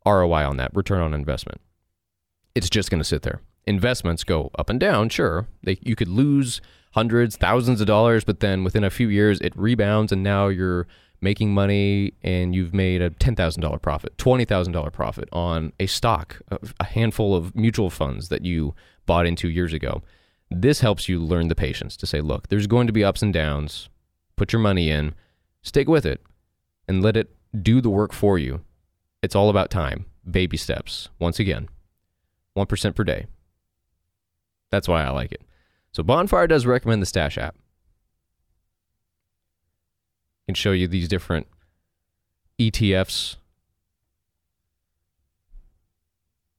ROI 0.06 0.46
on 0.46 0.58
that, 0.58 0.74
return 0.74 1.00
on 1.00 1.14
investment. 1.14 1.60
It's 2.54 2.70
just 2.70 2.90
going 2.90 3.00
to 3.00 3.04
sit 3.04 3.22
there. 3.22 3.40
Investments 3.66 4.24
go 4.24 4.50
up 4.58 4.68
and 4.68 4.78
down, 4.78 5.08
sure. 5.08 5.46
They, 5.62 5.78
you 5.82 5.96
could 5.96 6.08
lose 6.08 6.60
hundreds, 6.92 7.36
thousands 7.36 7.80
of 7.80 7.86
dollars, 7.86 8.24
but 8.24 8.40
then 8.40 8.62
within 8.62 8.84
a 8.84 8.90
few 8.90 9.08
years 9.08 9.40
it 9.40 9.56
rebounds 9.56 10.12
and 10.12 10.22
now 10.22 10.48
you're 10.48 10.86
making 11.20 11.54
money 11.54 12.12
and 12.22 12.54
you've 12.54 12.74
made 12.74 13.02
a 13.02 13.10
$10,000 13.10 13.82
profit, 13.82 14.16
$20,000 14.18 14.92
profit 14.92 15.28
on 15.32 15.72
a 15.80 15.86
stock, 15.86 16.40
a 16.78 16.84
handful 16.84 17.34
of 17.34 17.56
mutual 17.56 17.90
funds 17.90 18.28
that 18.28 18.44
you 18.44 18.74
bought 19.06 19.26
into 19.26 19.48
years 19.48 19.72
ago. 19.72 20.02
This 20.50 20.80
helps 20.80 21.08
you 21.08 21.18
learn 21.18 21.48
the 21.48 21.54
patience 21.54 21.96
to 21.96 22.06
say, 22.06 22.20
look, 22.20 22.48
there's 22.48 22.66
going 22.66 22.86
to 22.86 22.92
be 22.92 23.02
ups 23.02 23.22
and 23.22 23.32
downs. 23.32 23.88
Put 24.36 24.52
your 24.52 24.60
money 24.60 24.90
in, 24.90 25.14
stick 25.62 25.88
with 25.88 26.04
it, 26.04 26.20
and 26.86 27.02
let 27.02 27.16
it 27.16 27.34
do 27.62 27.80
the 27.80 27.90
work 27.90 28.12
for 28.12 28.38
you. 28.38 28.60
It's 29.22 29.34
all 29.34 29.48
about 29.48 29.70
time, 29.70 30.04
baby 30.30 30.56
steps. 30.56 31.08
Once 31.18 31.38
again, 31.38 31.68
1% 32.56 32.94
per 32.94 33.04
day. 33.04 33.26
That's 34.74 34.88
why 34.88 35.04
I 35.04 35.10
like 35.10 35.30
it. 35.30 35.40
So 35.92 36.02
Bonfire 36.02 36.48
does 36.48 36.66
recommend 36.66 37.00
the 37.00 37.06
Stash 37.06 37.38
app. 37.38 37.54
Can 40.46 40.56
show 40.56 40.72
you 40.72 40.88
these 40.88 41.06
different 41.06 41.46
ETFs 42.58 43.36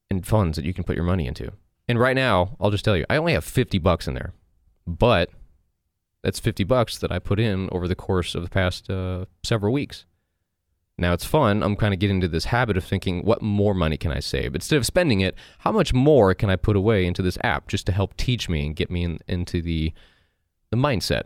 and 0.09 0.25
funds 0.25 0.55
that 0.55 0.63
you 0.63 0.73
can 0.73 0.85
put 0.85 0.95
your 0.95 1.03
money 1.03 1.27
into. 1.27 1.51
And 1.89 1.99
right 1.99 2.15
now, 2.15 2.55
I'll 2.57 2.71
just 2.71 2.85
tell 2.85 2.95
you, 2.95 3.03
I 3.09 3.17
only 3.17 3.33
have 3.33 3.43
50 3.43 3.79
bucks 3.79 4.07
in 4.07 4.13
there. 4.13 4.31
But 4.87 5.29
that's 6.23 6.39
50 6.39 6.63
bucks 6.63 6.97
that 6.99 7.11
I 7.11 7.19
put 7.19 7.37
in 7.37 7.67
over 7.73 7.89
the 7.89 7.95
course 7.95 8.33
of 8.33 8.43
the 8.43 8.49
past 8.49 8.89
uh, 8.89 9.25
several 9.43 9.73
weeks. 9.73 10.05
Now 10.97 11.13
it's 11.13 11.25
fun. 11.25 11.61
I'm 11.61 11.75
kind 11.75 11.93
of 11.93 11.99
getting 11.99 12.17
into 12.17 12.27
this 12.29 12.45
habit 12.45 12.77
of 12.77 12.85
thinking, 12.85 13.23
what 13.23 13.41
more 13.41 13.73
money 13.73 13.97
can 13.97 14.11
I 14.11 14.19
save? 14.19 14.55
Instead 14.55 14.77
of 14.77 14.85
spending 14.85 15.19
it, 15.19 15.35
how 15.59 15.71
much 15.71 15.93
more 15.93 16.33
can 16.33 16.49
I 16.49 16.55
put 16.55 16.77
away 16.77 17.05
into 17.05 17.21
this 17.21 17.37
app 17.43 17.67
just 17.67 17.85
to 17.87 17.91
help 17.91 18.15
teach 18.15 18.47
me 18.47 18.65
and 18.65 18.75
get 18.75 18.89
me 18.89 19.03
in, 19.03 19.19
into 19.27 19.61
the 19.61 19.93
the 20.71 20.77
mindset? 20.77 21.23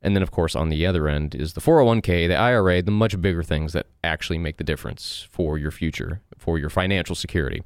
And 0.00 0.14
then, 0.14 0.22
of 0.22 0.30
course, 0.30 0.54
on 0.54 0.68
the 0.68 0.84
other 0.86 1.08
end 1.08 1.34
is 1.34 1.54
the 1.54 1.62
401k, 1.62 2.28
the 2.28 2.36
IRA, 2.36 2.82
the 2.82 2.90
much 2.90 3.20
bigger 3.20 3.42
things 3.42 3.72
that 3.72 3.86
actually 4.04 4.38
make 4.38 4.58
the 4.58 4.64
difference 4.64 5.26
for 5.30 5.56
your 5.56 5.70
future, 5.70 6.20
for 6.36 6.58
your 6.58 6.68
financial 6.68 7.16
security. 7.16 7.62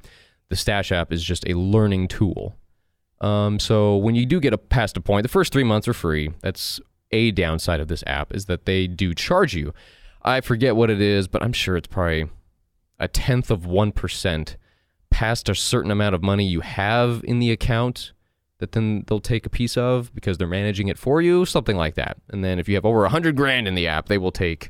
The 0.47 0.55
Stash 0.55 0.91
app 0.91 1.11
is 1.11 1.21
just 1.21 1.47
a 1.47 1.55
learning 1.55 2.07
tool. 2.07 2.55
Um, 3.19 3.59
so 3.59 3.97
when 3.97 4.15
you 4.15 4.25
do 4.25 4.39
get 4.39 4.53
a, 4.53 4.57
past 4.57 4.95
a 4.95 5.01
point, 5.01 5.23
the 5.23 5.29
first 5.29 5.51
three 5.51 5.65
months 5.65 5.85
are 5.87 5.93
free. 5.93 6.31
That's 6.39 6.79
a 7.11 7.31
downside 7.31 7.81
of 7.81 7.89
this 7.89 8.05
app 8.07 8.33
is 8.33 8.45
that 8.45 8.65
they 8.65 8.87
do 8.87 9.13
charge 9.13 9.53
you. 9.53 9.73
I 10.21 10.41
forget 10.41 10.75
what 10.75 10.89
it 10.89 11.01
is, 11.01 11.27
but 11.27 11.41
I'm 11.41 11.53
sure 11.53 11.77
it's 11.77 11.87
probably 11.87 12.29
a 12.99 13.07
tenth 13.07 13.49
of 13.49 13.61
1% 13.61 14.55
past 15.09 15.49
a 15.49 15.55
certain 15.55 15.91
amount 15.91 16.15
of 16.15 16.21
money 16.21 16.45
you 16.45 16.61
have 16.61 17.23
in 17.23 17.39
the 17.39 17.51
account 17.51 18.13
that 18.59 18.73
then 18.73 19.05
they'll 19.07 19.19
take 19.19 19.45
a 19.45 19.49
piece 19.49 19.77
of 19.77 20.13
because 20.13 20.37
they're 20.37 20.47
managing 20.47 20.89
it 20.89 20.97
for 20.97 21.21
you, 21.21 21.45
something 21.45 21.77
like 21.77 21.95
that. 21.95 22.17
And 22.29 22.43
then 22.43 22.59
if 22.59 22.67
you 22.67 22.75
have 22.75 22.85
over 22.85 23.05
a 23.05 23.09
hundred 23.09 23.35
grand 23.35 23.67
in 23.67 23.75
the 23.75 23.87
app, 23.87 24.07
they 24.07 24.17
will 24.17 24.31
take 24.31 24.69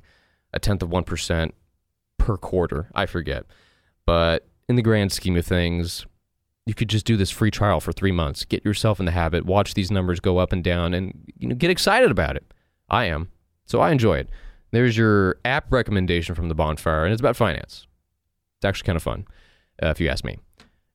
a 0.53 0.59
tenth 0.59 0.81
of 0.81 0.89
one 0.89 1.03
percent 1.03 1.55
per 2.17 2.37
quarter. 2.37 2.89
I 2.93 3.05
forget, 3.05 3.45
but 4.05 4.47
in 4.67 4.75
the 4.75 4.81
grand 4.81 5.11
scheme 5.11 5.35
of 5.35 5.45
things, 5.45 6.05
you 6.65 6.75
could 6.75 6.89
just 6.89 7.05
do 7.05 7.17
this 7.17 7.31
free 7.31 7.51
trial 7.51 7.79
for 7.79 7.91
three 7.91 8.11
months, 8.11 8.45
get 8.45 8.63
yourself 8.63 8.99
in 8.99 9.07
the 9.07 9.11
habit, 9.11 9.45
watch 9.45 9.73
these 9.73 9.89
numbers 9.89 10.19
go 10.19 10.37
up 10.37 10.53
and 10.53 10.63
down, 10.63 10.93
and 10.93 11.31
you 11.37 11.47
know 11.47 11.55
get 11.55 11.71
excited 11.71 12.11
about 12.11 12.35
it. 12.35 12.45
I 12.89 13.05
am, 13.05 13.29
so 13.65 13.79
I 13.79 13.91
enjoy 13.91 14.19
it. 14.19 14.29
There's 14.71 14.97
your 14.97 15.37
app 15.45 15.71
recommendation 15.71 16.35
from 16.35 16.49
the 16.49 16.55
bonfire, 16.55 17.03
and 17.03 17.13
it's 17.13 17.19
about 17.19 17.35
finance. 17.35 17.87
It's 18.57 18.65
actually 18.65 18.85
kind 18.85 18.95
of 18.95 19.03
fun, 19.03 19.25
uh, 19.81 19.87
if 19.87 19.99
you 19.99 20.09
ask 20.09 20.23
me. 20.23 20.37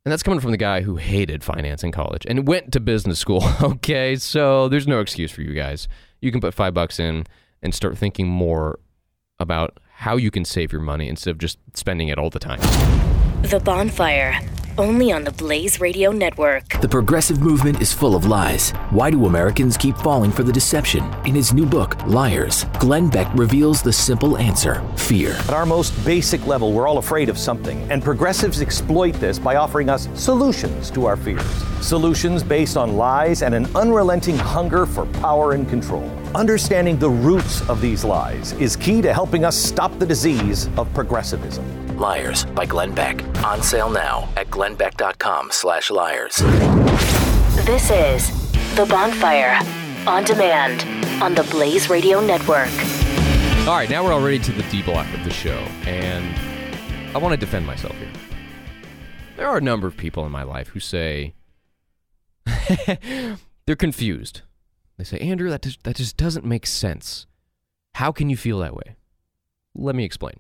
And 0.05 0.13
that's 0.13 0.23
coming 0.23 0.41
from 0.41 0.51
the 0.51 0.59
guy 0.59 0.83
who 0.83 0.97
hated 0.97 1.43
finance 1.43 1.83
in 1.83 1.91
college 1.91 2.27
and 2.29 2.47
went 2.47 2.73
to 2.73 2.81
business 2.81 3.19
school. 3.19 3.43
okay, 3.63 4.17
so 4.17 4.69
there's 4.69 4.87
no 4.87 5.01
excuse 5.01 5.31
for 5.31 5.41
you 5.41 5.55
guys. 5.55 5.89
You 6.21 6.31
can 6.31 6.41
put 6.41 6.53
five 6.53 6.75
bucks 6.75 7.01
in 7.01 7.25
and 7.63 7.75
start 7.75 7.97
thinking 7.97 8.29
more 8.29 8.79
about 9.39 9.81
how 9.97 10.17
you 10.17 10.31
can 10.31 10.45
save 10.45 10.73
your 10.73 10.83
money 10.83 11.09
instead 11.09 11.31
of 11.31 11.39
just 11.39 11.59
spending 11.73 12.09
it 12.09 12.19
all 12.19 12.31
the 12.31 12.39
time. 12.39 12.61
The 13.43 13.61
Bonfire 13.65 14.39
only 14.79 15.13
on 15.13 15.25
the 15.25 15.33
Blaze 15.33 15.81
Radio 15.81 16.11
Network. 16.11 16.81
The 16.81 16.89
progressive 16.89 17.41
movement 17.41 17.81
is 17.81 17.93
full 17.93 18.17
of 18.17 18.27
lies. 18.27 18.71
Why 18.91 19.11
do 19.11 19.27
Americans 19.27 19.77
keep 19.77 19.97
falling 19.99 20.33
for 20.33 20.43
the 20.43 20.53
deception? 20.53 21.05
In 21.25 21.35
his 21.35 21.53
new 21.53 21.67
book, 21.67 21.97
Liars, 22.07 22.65
Glenn 22.81 23.09
Beck 23.09 23.33
reveals 23.35 23.83
the 23.83 23.93
simple 23.93 24.37
answer 24.37 24.83
fear. 24.97 25.33
At 25.33 25.51
our 25.51 25.67
most 25.67 25.93
basic 26.05 26.47
level, 26.47 26.73
we're 26.73 26.89
all 26.89 26.99
afraid 26.99 27.29
of 27.29 27.39
something, 27.39 27.91
and 27.91 28.03
progressives 28.03 28.61
exploit 28.61 29.15
this 29.15 29.39
by 29.39 29.57
offering 29.57 29.89
us 29.89 30.09
solutions 30.15 30.91
to 30.91 31.07
our 31.07 31.17
fears. 31.17 31.45
Solutions 31.81 32.43
based 32.43 32.77
on 32.77 32.97
lies 32.97 33.43
and 33.43 33.55
an 33.55 33.67
unrelenting 33.77 34.37
hunger 34.37 34.87
for 34.87 35.07
power 35.07 35.53
and 35.53 35.69
control. 35.69 36.11
Understanding 36.35 36.99
the 36.99 37.09
roots 37.09 37.61
of 37.69 37.81
these 37.81 38.03
lies 38.03 38.55
is 38.55 38.75
key 38.75 39.01
to 39.03 39.13
helping 39.13 39.45
us 39.45 39.57
stop 39.57 39.97
the 40.01 40.07
disease 40.07 40.69
of 40.77 40.93
progressivism. 40.93 41.65
Liars 41.97 42.45
by 42.47 42.67
Glenn 42.67 42.93
Beck. 42.93 43.23
On 43.45 43.63
sale 43.63 43.89
now 43.89 44.29
at 44.37 44.49
glennbeck.com 44.49 45.53
slash 45.53 45.93
liars. 45.93 46.39
This 47.65 47.89
is 47.89 48.51
The 48.75 48.85
Bonfire 48.85 49.61
on 50.09 50.25
demand 50.25 50.83
on 51.23 51.37
the 51.37 51.45
Blaze 51.45 51.89
Radio 51.89 52.21
Network. 52.21 52.69
All 53.69 53.77
right, 53.77 53.89
now 53.89 54.03
we're 54.03 54.13
already 54.13 54.41
to 54.41 54.51
the 54.51 54.65
D 54.65 54.83
block 54.83 55.07
of 55.15 55.23
the 55.23 55.31
show, 55.31 55.59
and 55.87 56.35
I 57.15 57.19
want 57.19 57.33
to 57.33 57.37
defend 57.37 57.65
myself 57.65 57.97
here. 57.97 58.11
There 59.37 59.47
are 59.47 59.57
a 59.57 59.61
number 59.63 59.87
of 59.87 59.97
people 59.97 60.27
in 60.27 60.33
my 60.33 60.43
life 60.43 60.69
who 60.69 60.81
say 60.81 61.35
they're 63.67 63.77
confused. 63.77 64.43
They 64.97 65.05
say, 65.05 65.19
Andrew, 65.19 65.51
that 65.51 65.63
just, 65.63 65.83
that 65.83 65.97
just 65.97 66.17
doesn't 66.17 66.45
make 66.45 66.67
sense. 66.67 67.27
How 67.95 68.13
can 68.13 68.31
you 68.31 68.37
feel 68.37 68.59
that 68.61 68.75
way? 68.75 68.97
Let 69.75 69.95
me 69.95 70.05
explain 70.05 70.35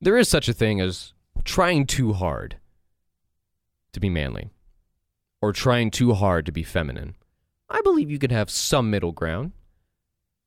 there 0.00 0.16
is 0.16 0.28
such 0.28 0.48
a 0.48 0.52
thing 0.52 0.80
as 0.80 1.12
trying 1.44 1.86
too 1.86 2.12
hard 2.12 2.56
to 3.92 4.00
be 4.00 4.08
manly 4.08 4.50
or 5.40 5.52
trying 5.52 5.90
too 5.90 6.14
hard 6.14 6.46
to 6.46 6.52
be 6.52 6.62
feminine. 6.62 7.16
I 7.68 7.80
believe 7.82 8.10
you 8.10 8.18
could 8.18 8.32
have 8.32 8.50
some 8.50 8.90
middle 8.90 9.12
ground. 9.12 9.52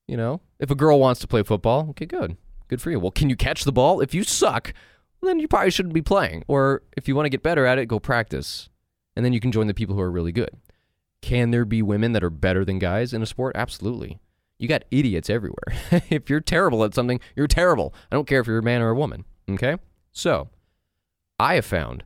You 0.08 0.18
know, 0.18 0.42
if 0.60 0.72
a 0.72 0.76
girl 0.76 1.00
wants 1.00 1.22
to 1.22 1.28
play 1.28 1.44
football, 1.44 1.88
okay, 1.92 2.06
good. 2.06 2.36
Good 2.68 2.82
for 2.82 2.92
you. 2.92 3.00
Well, 3.00 3.12
can 3.12 3.30
you 3.30 3.36
catch 3.36 3.64
the 3.64 3.72
ball? 3.72 4.02
If 4.02 4.14
you 4.14 4.24
suck, 4.24 4.74
then 5.22 5.40
you 5.40 5.48
probably 5.48 5.72
shouldn't 5.72 5.94
be 5.94 6.02
playing. 6.02 6.44
Or 6.48 6.82
if 6.98 7.08
you 7.08 7.16
want 7.16 7.26
to 7.26 7.30
get 7.30 7.44
better 7.44 7.66
at 7.66 7.78
it, 7.78 7.86
go 7.86 8.00
practice. 8.00 8.70
And 9.16 9.24
then 9.24 9.34
you 9.34 9.40
can 9.40 9.52
join 9.52 9.68
the 9.68 9.74
people 9.74 9.96
who 9.96 10.02
are 10.02 10.12
really 10.12 10.32
good. 10.32 10.50
Can 11.22 11.52
there 11.52 11.66
be 11.66 11.82
women 11.82 12.14
that 12.14 12.24
are 12.24 12.30
better 12.30 12.66
than 12.66 12.80
guys 12.80 13.14
in 13.14 13.22
a 13.22 13.26
sport? 13.26 13.56
Absolutely. 13.56 14.20
You 14.58 14.68
got 14.68 14.86
idiots 14.92 15.30
everywhere. 15.30 15.74
if 16.10 16.30
you're 16.30 16.40
terrible 16.40 16.84
at 16.84 16.94
something, 16.94 17.20
you're 17.36 17.48
terrible. 17.48 17.94
I 18.12 18.16
don't 18.16 18.28
care 18.28 18.40
if 18.40 18.48
you're 18.48 18.60
a 18.60 18.64
man 18.64 18.82
or 18.82 18.90
a 18.90 18.96
woman. 18.96 19.26
Okay? 19.50 19.78
So, 20.12 20.50
I 21.40 21.56
have 21.56 21.66
found 21.66 22.04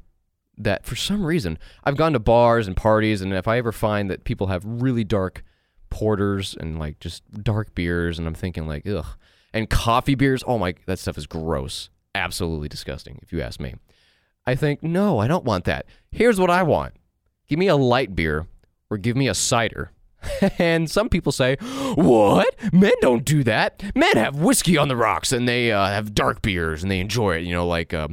that 0.58 0.86
for 0.86 0.96
some 0.96 1.26
reason, 1.26 1.58
I've 1.84 1.98
gone 1.98 2.14
to 2.14 2.20
bars 2.20 2.68
and 2.68 2.76
parties, 2.76 3.22
and 3.22 3.34
if 3.34 3.48
I 3.48 3.58
ever 3.58 3.72
find 3.72 4.10
that 4.10 4.24
people 4.24 4.48
have 4.48 4.64
really 4.66 5.04
dark 5.04 5.44
porters 5.90 6.56
and 6.60 6.80
like 6.80 7.00
just 7.00 7.24
dark 7.44 7.76
beers, 7.76 8.18
and 8.18 8.28
I'm 8.28 8.34
thinking 8.34 8.68
like, 8.68 8.88
ugh, 8.88 9.06
and 9.54 9.70
coffee 9.70 10.16
beers, 10.16 10.44
oh 10.48 10.58
my, 10.58 10.76
that 10.86 11.00
stuff 11.00 11.18
is 11.18 11.28
gross. 11.28 11.90
Absolutely 12.14 12.70
disgusting, 12.70 13.20
if 13.22 13.34
you 13.34 13.42
ask 13.42 13.60
me. 13.60 13.76
I 14.46 14.56
think, 14.56 14.84
no, 14.84 15.20
I 15.20 15.28
don't 15.28 15.44
want 15.44 15.66
that. 15.66 15.88
Here's 16.12 16.40
what 16.40 16.50
I 16.50 16.64
want 16.64 16.94
give 17.48 17.60
me 17.60 17.68
a 17.68 17.76
light 17.76 18.16
beer 18.16 18.48
or 18.90 18.98
give 18.98 19.16
me 19.16 19.28
a 19.28 19.34
cider. 19.34 19.92
and 20.60 20.90
some 20.90 21.10
people 21.10 21.32
say, 21.32 21.58
What? 21.96 22.56
Men 22.74 22.94
don't 23.02 23.26
do 23.26 23.44
that. 23.44 23.84
Men 23.96 24.18
have 24.18 24.38
whiskey 24.38 24.78
on 24.78 24.88
the 24.88 24.96
rocks 24.96 25.32
and 25.32 25.48
they 25.48 25.72
uh, 25.72 25.88
have 25.88 26.16
dark 26.16 26.42
beers 26.42 26.84
and 26.84 26.92
they 26.92 27.00
enjoy 27.00 27.38
it, 27.38 27.44
you 27.44 27.54
know, 27.54 27.68
like 27.68 27.94
uh, 27.94 28.08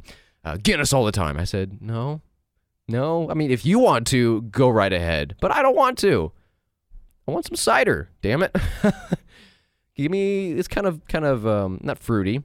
uh, 0.45 0.57
Guinness 0.63 0.93
all 0.93 1.05
the 1.05 1.13
time. 1.13 1.39
I 1.39 1.45
said, 1.45 1.79
No, 1.81 2.21
no. 2.89 3.31
I 3.31 3.35
mean, 3.35 3.51
if 3.51 3.65
you 3.65 3.79
want 3.79 4.07
to, 4.09 4.43
go 4.43 4.69
right 4.69 4.93
ahead, 4.93 5.37
but 5.41 5.53
I 5.53 5.63
don't 5.63 5.77
want 5.77 5.99
to. 5.99 6.33
I 7.27 7.31
want 7.31 7.47
some 7.47 7.57
cider, 7.57 8.11
damn 8.21 8.43
it. 8.43 8.55
Give 9.95 10.11
me, 10.11 10.53
it's 10.53 10.69
kind 10.69 10.87
of, 10.87 11.07
kind 11.07 11.25
of, 11.25 11.47
um, 11.47 11.79
not 11.83 11.99
fruity. 11.99 12.43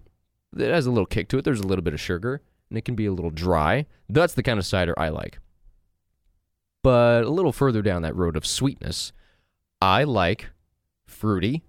It 0.55 0.69
has 0.71 0.85
a 0.85 0.91
little 0.91 1.05
kick 1.05 1.29
to 1.29 1.37
it. 1.37 1.45
There's 1.45 1.59
a 1.59 1.67
little 1.67 1.83
bit 1.83 1.93
of 1.93 1.99
sugar 1.99 2.41
and 2.69 2.77
it 2.77 2.85
can 2.85 2.95
be 2.95 3.05
a 3.05 3.11
little 3.11 3.31
dry. 3.31 3.85
That's 4.09 4.33
the 4.33 4.43
kind 4.43 4.59
of 4.59 4.65
cider 4.65 4.93
I 4.97 5.09
like. 5.09 5.39
But 6.83 7.23
a 7.23 7.29
little 7.29 7.51
further 7.51 7.81
down 7.81 8.01
that 8.03 8.15
road 8.15 8.35
of 8.35 8.45
sweetness, 8.45 9.11
I 9.81 10.03
like 10.03 10.49
fruity, 11.05 11.63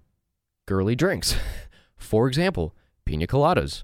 girly 0.65 0.95
drinks. 0.95 1.35
For 1.97 2.27
example, 2.27 2.75
pina 3.05 3.27
coladas, 3.27 3.83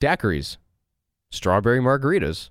daiquiris, 0.00 0.56
strawberry 1.30 1.80
margaritas. 1.80 2.50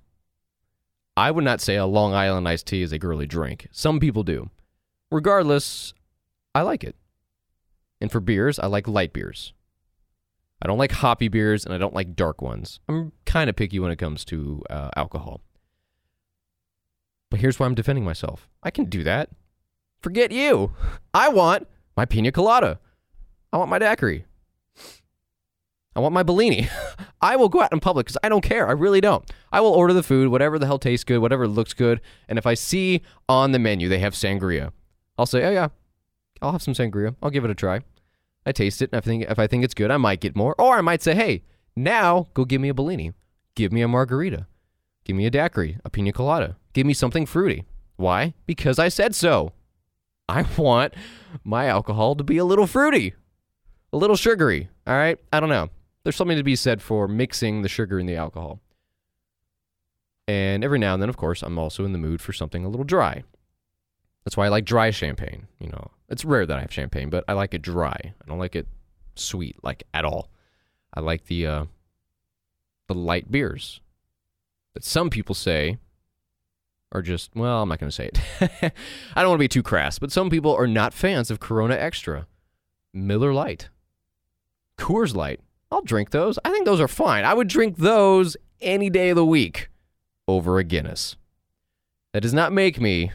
I 1.16 1.30
would 1.30 1.44
not 1.44 1.60
say 1.60 1.76
a 1.76 1.86
Long 1.86 2.12
Island 2.12 2.48
iced 2.48 2.66
tea 2.66 2.82
is 2.82 2.92
a 2.92 2.98
girly 2.98 3.26
drink. 3.26 3.68
Some 3.70 4.00
people 4.00 4.22
do. 4.24 4.50
Regardless, 5.10 5.94
I 6.54 6.62
like 6.62 6.82
it. 6.82 6.96
And 8.00 8.10
for 8.10 8.20
beers, 8.20 8.58
I 8.58 8.66
like 8.66 8.88
light 8.88 9.12
beers. 9.12 9.52
I 10.60 10.66
don't 10.66 10.78
like 10.78 10.92
hoppy 10.92 11.28
beers 11.28 11.64
and 11.64 11.74
I 11.74 11.78
don't 11.78 11.94
like 11.94 12.16
dark 12.16 12.40
ones. 12.42 12.80
I'm 12.88 13.12
kind 13.26 13.50
of 13.50 13.56
picky 13.56 13.78
when 13.78 13.92
it 13.92 13.98
comes 13.98 14.24
to 14.26 14.62
uh, 14.70 14.90
alcohol. 14.96 15.40
But 17.34 17.40
here's 17.40 17.58
why 17.58 17.66
I'm 17.66 17.74
defending 17.74 18.04
myself 18.04 18.48
I 18.62 18.70
can 18.70 18.84
do 18.84 19.02
that. 19.02 19.28
Forget 20.00 20.30
you. 20.30 20.72
I 21.12 21.30
want 21.30 21.66
my 21.96 22.04
pina 22.04 22.30
colada. 22.30 22.78
I 23.52 23.56
want 23.56 23.70
my 23.70 23.80
daiquiri. 23.80 24.24
I 25.96 25.98
want 25.98 26.14
my 26.14 26.22
Bellini. 26.22 26.68
I 27.20 27.34
will 27.34 27.48
go 27.48 27.60
out 27.60 27.72
in 27.72 27.80
public 27.80 28.06
because 28.06 28.18
I 28.22 28.28
don't 28.28 28.42
care. 28.42 28.68
I 28.68 28.70
really 28.70 29.00
don't. 29.00 29.28
I 29.50 29.60
will 29.62 29.72
order 29.72 29.92
the 29.92 30.04
food, 30.04 30.28
whatever 30.28 30.60
the 30.60 30.66
hell 30.66 30.78
tastes 30.78 31.02
good, 31.02 31.18
whatever 31.18 31.48
looks 31.48 31.74
good. 31.74 32.00
And 32.28 32.38
if 32.38 32.46
I 32.46 32.54
see 32.54 33.02
on 33.28 33.50
the 33.50 33.58
menu 33.58 33.88
they 33.88 33.98
have 33.98 34.14
sangria, 34.14 34.70
I'll 35.18 35.26
say, 35.26 35.44
oh 35.44 35.50
yeah, 35.50 35.68
I'll 36.40 36.52
have 36.52 36.62
some 36.62 36.74
sangria. 36.74 37.16
I'll 37.20 37.30
give 37.30 37.44
it 37.44 37.50
a 37.50 37.56
try. 37.56 37.80
I 38.46 38.52
taste 38.52 38.80
it, 38.80 38.90
and 38.92 38.98
I 38.98 39.00
think 39.00 39.24
if 39.24 39.40
I 39.40 39.48
think 39.48 39.64
it's 39.64 39.74
good, 39.74 39.90
I 39.90 39.96
might 39.96 40.20
get 40.20 40.36
more. 40.36 40.54
Or 40.56 40.78
I 40.78 40.82
might 40.82 41.02
say, 41.02 41.16
hey, 41.16 41.42
now 41.74 42.28
go 42.32 42.44
give 42.44 42.60
me 42.60 42.68
a 42.68 42.74
Bellini. 42.74 43.12
Give 43.56 43.72
me 43.72 43.82
a 43.82 43.88
margarita. 43.88 44.46
Give 45.04 45.16
me 45.16 45.26
a 45.26 45.30
daiquiri, 45.30 45.78
a 45.84 45.90
pina 45.90 46.12
colada. 46.12 46.58
Give 46.74 46.86
me 46.86 46.92
something 46.92 47.24
fruity. 47.24 47.64
Why? 47.96 48.34
Because 48.46 48.78
I 48.78 48.88
said 48.88 49.14
so. 49.14 49.52
I 50.28 50.42
want 50.58 50.94
my 51.42 51.66
alcohol 51.66 52.16
to 52.16 52.24
be 52.24 52.36
a 52.36 52.44
little 52.44 52.66
fruity, 52.66 53.14
a 53.92 53.96
little 53.96 54.16
sugary. 54.16 54.68
All 54.86 54.94
right. 54.94 55.18
I 55.32 55.40
don't 55.40 55.48
know. 55.48 55.70
There's 56.02 56.16
something 56.16 56.36
to 56.36 56.42
be 56.42 56.56
said 56.56 56.82
for 56.82 57.08
mixing 57.08 57.62
the 57.62 57.68
sugar 57.68 57.98
and 57.98 58.08
the 58.08 58.16
alcohol. 58.16 58.60
And 60.26 60.64
every 60.64 60.78
now 60.78 60.94
and 60.94 61.02
then, 61.02 61.08
of 61.08 61.16
course, 61.16 61.42
I'm 61.42 61.58
also 61.58 61.84
in 61.84 61.92
the 61.92 61.98
mood 61.98 62.20
for 62.20 62.32
something 62.32 62.64
a 62.64 62.68
little 62.68 62.84
dry. 62.84 63.22
That's 64.24 64.36
why 64.36 64.46
I 64.46 64.48
like 64.48 64.64
dry 64.64 64.90
champagne. 64.90 65.46
You 65.60 65.68
know, 65.68 65.90
it's 66.08 66.24
rare 66.24 66.46
that 66.46 66.56
I 66.56 66.62
have 66.62 66.72
champagne, 66.72 67.10
but 67.10 67.24
I 67.28 67.34
like 67.34 67.54
it 67.54 67.62
dry. 67.62 67.94
I 67.94 68.26
don't 68.26 68.38
like 68.38 68.56
it 68.56 68.66
sweet, 69.16 69.62
like 69.62 69.84
at 69.92 70.04
all. 70.04 70.30
I 70.94 71.00
like 71.00 71.26
the 71.26 71.46
uh, 71.46 71.64
the 72.86 72.94
light 72.94 73.30
beers 73.30 73.80
that 74.72 74.84
some 74.84 75.10
people 75.10 75.34
say 75.34 75.78
are 76.94 77.02
just, 77.02 77.34
well, 77.34 77.62
I'm 77.62 77.68
not 77.68 77.80
going 77.80 77.90
to 77.90 77.94
say 77.94 78.10
it. 78.12 78.20
I 79.14 79.20
don't 79.20 79.30
want 79.30 79.38
to 79.38 79.44
be 79.44 79.48
too 79.48 79.62
crass, 79.62 79.98
but 79.98 80.12
some 80.12 80.30
people 80.30 80.54
are 80.54 80.68
not 80.68 80.94
fans 80.94 81.30
of 81.30 81.40
Corona 81.40 81.74
Extra. 81.74 82.26
Miller 82.94 83.34
Lite, 83.34 83.68
Coors 84.78 85.14
Light. 85.14 85.40
I'll 85.70 85.82
drink 85.82 86.10
those. 86.10 86.38
I 86.44 86.50
think 86.50 86.64
those 86.64 86.80
are 86.80 86.88
fine. 86.88 87.24
I 87.24 87.34
would 87.34 87.48
drink 87.48 87.76
those 87.78 88.36
any 88.60 88.88
day 88.88 89.10
of 89.10 89.16
the 89.16 89.26
week 89.26 89.68
over 90.28 90.58
a 90.58 90.64
Guinness. 90.64 91.16
That 92.12 92.20
does 92.20 92.32
not 92.32 92.52
make 92.52 92.80
me 92.80 93.10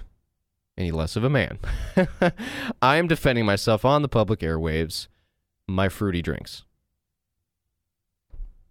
any 0.78 0.92
less 0.92 1.16
of 1.16 1.24
a 1.24 1.30
man. 1.30 1.60
I 2.82 2.98
am 2.98 3.08
defending 3.08 3.46
myself 3.46 3.86
on 3.86 4.02
the 4.02 4.10
public 4.10 4.42
airwaves, 4.42 5.08
my 5.68 5.88
fruity 5.88 6.22
drinks. 6.22 6.64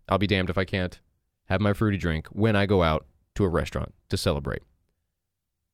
I'll 0.08 0.18
be 0.18 0.26
damned 0.26 0.50
if 0.50 0.58
I 0.58 0.64
can't 0.64 1.00
have 1.46 1.60
my 1.62 1.72
fruity 1.72 1.96
drink 1.96 2.26
when 2.28 2.56
I 2.56 2.66
go 2.66 2.82
out 2.82 3.06
to 3.36 3.44
a 3.44 3.48
restaurant 3.48 3.94
to 4.10 4.16
celebrate. 4.18 4.62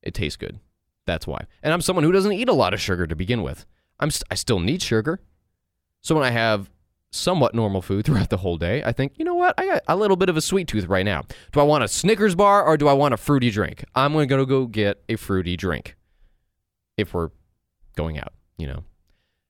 It 0.05 0.15
tastes 0.15 0.37
good. 0.37 0.61
That's 1.07 1.27
why. 1.27 1.47
And 1.63 1.73
I'm 1.73 1.81
someone 1.81 2.05
who 2.05 2.13
doesn't 2.13 2.33
eat 2.33 2.49
a 2.49 2.53
lot 2.55 2.75
of 2.75 2.81
sugar 2.81 3.07
to 3.07 3.17
begin 3.17 3.43
with. 3.43 3.67
I'm 3.99 4.11
st- 4.11 4.29
I 4.31 4.37
still 4.37 4.61
need 4.61 4.83
sugar. 4.83 5.21
So 6.03 6.15
when 6.15 6.25
I 6.25 6.31
have 6.31 6.71
somewhat 7.11 7.55
normal 7.55 7.83
food 7.83 8.05
throughout 8.07 8.31
the 8.31 8.37
whole 8.37 8.57
day, 8.57 8.83
I 8.85 8.93
think, 8.93 9.15
you 9.17 9.25
know 9.25 9.35
what? 9.35 9.55
I 9.59 9.67
got 9.67 9.83
a 9.89 9.97
little 9.97 10.17
bit 10.17 10.29
of 10.29 10.37
a 10.37 10.41
sweet 10.41 10.69
tooth 10.69 10.87
right 10.87 11.05
now. 11.05 11.23
Do 11.53 11.61
I 11.61 11.65
want 11.65 11.85
a 11.85 11.89
Snickers 11.89 12.35
bar 12.35 12.65
or 12.65 12.77
do 12.77 12.87
I 12.87 12.93
want 12.93 13.15
a 13.15 13.17
fruity 13.17 13.51
drink? 13.51 13.85
I'm 13.95 14.13
going 14.13 14.29
to 14.29 14.47
go 14.47 14.67
get 14.67 15.03
a 15.09 15.17
fruity 15.17 15.57
drink 15.57 15.97
if 16.97 17.15
we're 17.15 17.31
going 17.97 18.19
out, 18.19 18.33
you 18.59 18.67
know. 18.67 18.85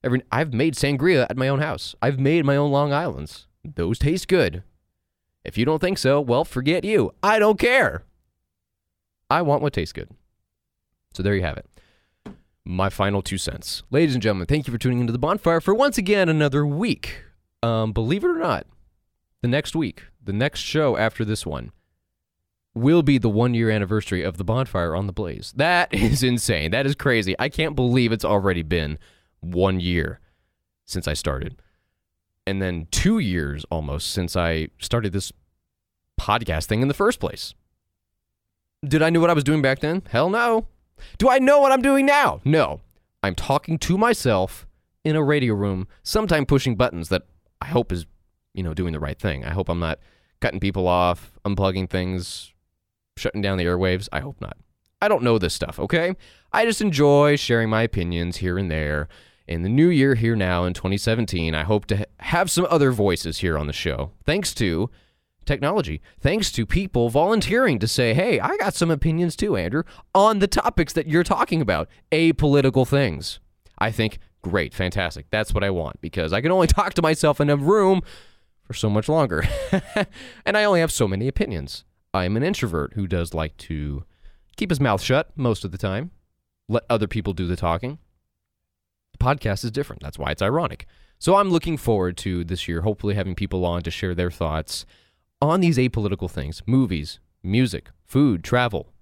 Every 0.03 0.23
I've 0.31 0.53
made 0.53 0.75
sangria 0.75 1.27
at 1.31 1.37
my 1.37 1.49
own 1.49 1.61
house. 1.61 1.95
I've 2.03 2.21
made 2.21 2.45
my 2.45 2.57
own 2.57 2.71
Long 2.71 2.93
Islands. 2.93 3.47
Those 3.65 3.99
taste 3.99 4.29
good. 4.29 4.63
If 5.45 5.57
you 5.57 5.65
don't 5.65 5.79
think 5.79 5.97
so, 5.97 6.21
well, 6.21 6.45
forget 6.45 6.85
you. 6.85 7.15
I 7.23 7.39
don't 7.39 7.59
care. 7.59 8.05
I 9.31 9.41
want 9.41 9.63
what 9.63 9.73
tastes 9.73 9.95
good. 9.95 10.11
So 11.15 11.23
there 11.23 11.35
you 11.35 11.43
have 11.43 11.57
it. 11.57 11.67
My 12.65 12.91
final 12.91 13.23
two 13.23 13.39
cents. 13.39 13.83
Ladies 13.91 14.15
and 14.15 14.23
gentlemen, 14.23 14.47
thank 14.47 14.67
you 14.67 14.73
for 14.73 14.79
tuning 14.79 15.01
into 15.01 15.13
the 15.13 15.19
bonfire 15.19 15.61
for 15.61 15.75
once 15.75 15.97
again 15.97 16.29
another 16.29 16.67
week. 16.67 17.23
Um, 17.63 17.93
believe 17.93 18.25
it 18.25 18.29
or 18.29 18.39
not, 18.39 18.67
the 19.43 19.49
next 19.49 19.77
week, 19.77 20.03
the 20.23 20.33
next 20.33 20.61
show 20.61 20.97
after 20.97 21.25
this 21.25 21.47
one, 21.47 21.71
will 22.75 23.03
be 23.03 23.19
the 23.19 23.29
one 23.29 23.55
year 23.55 23.71
anniversary 23.71 24.23
of 24.23 24.37
the 24.37 24.45
bonfire 24.45 24.97
on 24.97 25.07
the 25.07 25.13
blaze. 25.13 25.53
That 25.57 25.95
is 25.95 26.23
insane. 26.23 26.73
That 26.73 26.87
is 26.87 26.95
crazy. 26.95 27.37
I 27.39 27.49
can't 27.49 27.77
believe 27.77 28.11
it's 28.11 28.25
already 28.25 28.63
been 28.63 28.99
one 29.41 29.79
year 29.79 30.21
since 30.85 31.07
I 31.07 31.15
started. 31.15 31.61
And 32.47 32.61
then 32.61 32.89
two 32.91 33.19
years 33.21 33.65
almost 33.71 34.11
since 34.11 34.37
I 34.37 34.69
started 34.79 35.13
this 35.13 35.33
podcast 36.21 36.67
thing 36.67 36.83
in 36.83 36.89
the 36.89 36.95
first 36.95 37.21
place. 37.21 37.55
Did 38.87 39.03
I 39.03 39.11
know 39.11 39.21
what 39.21 39.31
I 39.31 39.35
was 39.35 39.45
doing 39.45 39.63
back 39.63 39.79
then? 39.79 40.03
Hell 40.11 40.29
no. 40.29 40.67
Do 41.19 41.29
I 41.29 41.39
know 41.39 41.61
what 41.61 41.73
I'm 41.73 41.83
doing 41.83 42.07
now? 42.07 42.41
No. 42.45 42.81
I'm 43.23 43.35
talking 43.35 43.79
to 43.79 43.97
myself 43.97 44.67
in 45.05 45.17
a 45.17 45.23
radio 45.23 45.55
room, 45.55 45.87
sometime 46.03 46.47
pushing 46.47 46.77
buttons 46.77 47.09
that 47.09 47.23
I 47.61 47.67
hope 47.67 47.93
is, 47.93 48.07
you 48.53 48.63
know, 48.63 48.75
doing 48.75 48.93
the 48.93 49.01
right 49.01 49.19
thing. 49.19 49.45
I 49.45 49.51
hope 49.51 49.69
I'm 49.69 49.81
not 49.81 49.99
cutting 50.41 50.61
people 50.61 50.89
off, 50.89 51.33
unplugging 51.45 51.89
things, 51.89 52.53
shutting 53.17 53.43
down 53.43 53.59
the 53.59 53.65
airwaves. 53.65 54.09
I 54.13 54.21
hope 54.21 54.41
not. 54.41 54.57
I 55.01 55.09
don't 55.09 55.23
know 55.23 55.39
this 55.39 55.55
stuff, 55.55 55.79
okay? 55.79 56.15
I 56.53 56.65
just 56.65 56.81
enjoy 56.81 57.37
sharing 57.37 57.69
my 57.69 57.83
opinions 57.83 58.39
here 58.39 58.59
and 58.59 58.71
there. 58.71 59.09
In 59.47 59.63
the 59.63 59.69
new 59.69 59.89
year, 59.89 60.15
here 60.15 60.37
now 60.37 60.65
in 60.65 60.73
2017, 60.73 61.55
I 61.55 61.65
hope 61.65 61.85
to 61.87 62.07
have 62.21 62.51
some 62.51 62.67
other 62.71 62.91
voices 62.93 63.39
here 63.39 63.59
on 63.59 63.67
the 63.67 63.75
show. 63.75 64.13
Thanks 64.25 64.55
to 64.55 64.89
technology. 65.45 66.01
Thanks 66.21 66.51
to 66.53 66.67
people 66.67 67.09
volunteering 67.09 67.79
to 67.79 67.89
say, 67.89 68.15
hey, 68.15 68.41
I 68.41 68.57
got 68.57 68.75
some 68.75 68.91
opinions 68.91 69.37
too, 69.37 69.57
Andrew, 69.57 69.83
on 70.15 70.39
the 70.39 70.47
topics 70.47 70.93
that 70.95 71.07
you're 71.07 71.25
talking 71.25 71.61
about, 71.61 71.89
apolitical 72.13 72.87
things. 72.87 73.41
I 73.79 73.91
think, 73.91 74.19
great, 74.43 74.75
fantastic. 74.75 75.27
That's 75.31 75.53
what 75.53 75.65
I 75.65 75.71
want 75.71 76.01
because 76.01 76.33
I 76.33 76.41
can 76.41 76.53
only 76.53 76.67
talk 76.69 76.95
to 76.95 77.03
myself 77.03 77.41
in 77.41 77.51
a 77.51 77.57
room 77.57 78.03
for 78.63 78.75
so 78.75 78.89
much 78.89 79.09
longer. 79.09 79.45
and 80.47 80.57
I 80.57 80.65
only 80.65 80.81
have 80.81 80.93
so 80.93 81.07
many 81.07 81.29
opinions. 81.29 81.85
I'm 82.13 82.37
an 82.37 82.43
introvert 82.43 82.95
who 82.95 83.07
does 83.07 83.35
like 83.35 83.57
to 83.59 84.05
keep 84.57 84.71
his 84.71 84.81
mouth 84.81 85.03
shut 85.03 85.31
most 85.37 85.65
of 85.65 85.73
the 85.73 85.79
time, 85.79 86.13
let 86.69 86.85
other 86.89 87.09
people 87.09 87.33
do 87.33 87.47
the 87.47 87.57
talking. 87.57 87.99
The 89.13 89.25
podcast 89.25 89.65
is 89.65 89.71
different. 89.71 90.03
That's 90.03 90.19
why 90.19 90.31
it's 90.31 90.43
ironic. 90.43 90.87
So 91.19 91.37
I'm 91.37 91.51
looking 91.51 91.77
forward 91.77 92.17
to 92.19 92.45
this 92.45 92.69
year, 92.69 92.83
hopefully 92.83 93.15
having 93.15 93.35
people 93.35 93.65
on 93.65 93.83
to 93.83 93.91
share 93.91 94.15
their 94.15 94.31
thoughts 94.31 94.85
on 95.51 95.61
these 95.61 95.79
apolitical 95.79 96.31
things 96.31 96.63
movies, 96.67 97.21
music, 97.43 97.91
food, 98.05 98.43
travel, 98.45 98.93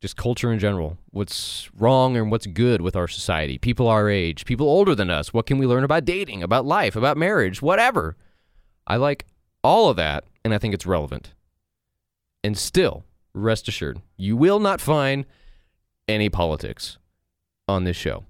just 0.00 0.16
culture 0.16 0.52
in 0.52 0.58
general. 0.58 0.98
What's 1.10 1.70
wrong 1.78 2.16
and 2.16 2.30
what's 2.30 2.46
good 2.46 2.80
with 2.80 2.96
our 2.96 3.06
society, 3.06 3.56
people 3.56 3.86
our 3.86 4.08
age, 4.10 4.44
people 4.44 4.66
older 4.68 4.94
than 4.94 5.10
us. 5.10 5.32
What 5.32 5.46
can 5.46 5.58
we 5.58 5.66
learn 5.66 5.84
about 5.84 6.04
dating, 6.04 6.42
about 6.42 6.66
life, 6.66 6.96
about 6.96 7.16
marriage, 7.16 7.62
whatever. 7.62 8.16
I 8.86 8.96
like 8.96 9.26
all 9.62 9.88
of 9.88 9.96
that, 9.96 10.24
and 10.44 10.52
I 10.52 10.58
think 10.58 10.74
it's 10.74 10.86
relevant. 10.86 11.34
And 12.42 12.58
still, 12.58 13.04
rest 13.32 13.68
assured, 13.68 14.02
you 14.16 14.36
will 14.36 14.58
not 14.58 14.80
find 14.80 15.24
any 16.08 16.28
politics 16.28 16.98
on 17.68 17.84
this 17.84 17.96
show. 17.96 18.24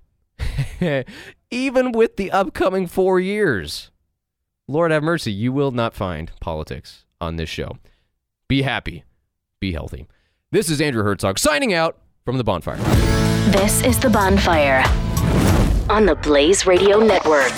Even 1.51 1.92
with 1.92 2.16
the 2.16 2.31
upcoming 2.31 2.87
four 2.87 3.18
years. 3.21 3.91
Lord 4.68 4.92
have 4.92 5.03
mercy, 5.03 5.33
you 5.33 5.53
will 5.53 5.72
not 5.72 5.92
find 5.92 6.31
politics 6.40 7.05
on 7.20 7.37
this 7.37 7.48
show. 7.48 7.79
Be 8.46 8.62
happy, 8.62 9.03
be 9.59 9.72
healthy. 9.72 10.07
This 10.53 10.70
is 10.70 10.81
Andrew 10.81 11.03
Herzog 11.03 11.38
signing 11.38 11.75
out 11.75 11.98
from 12.25 12.38
the 12.38 12.44
bonfire. 12.44 12.77
This 13.51 13.83
is 13.83 13.98
The 13.98 14.09
Bonfire 14.09 14.85
on 15.90 16.07
the 16.07 16.14
Blaze 16.14 16.64
Radio 16.64 17.01
Network. 17.01 17.53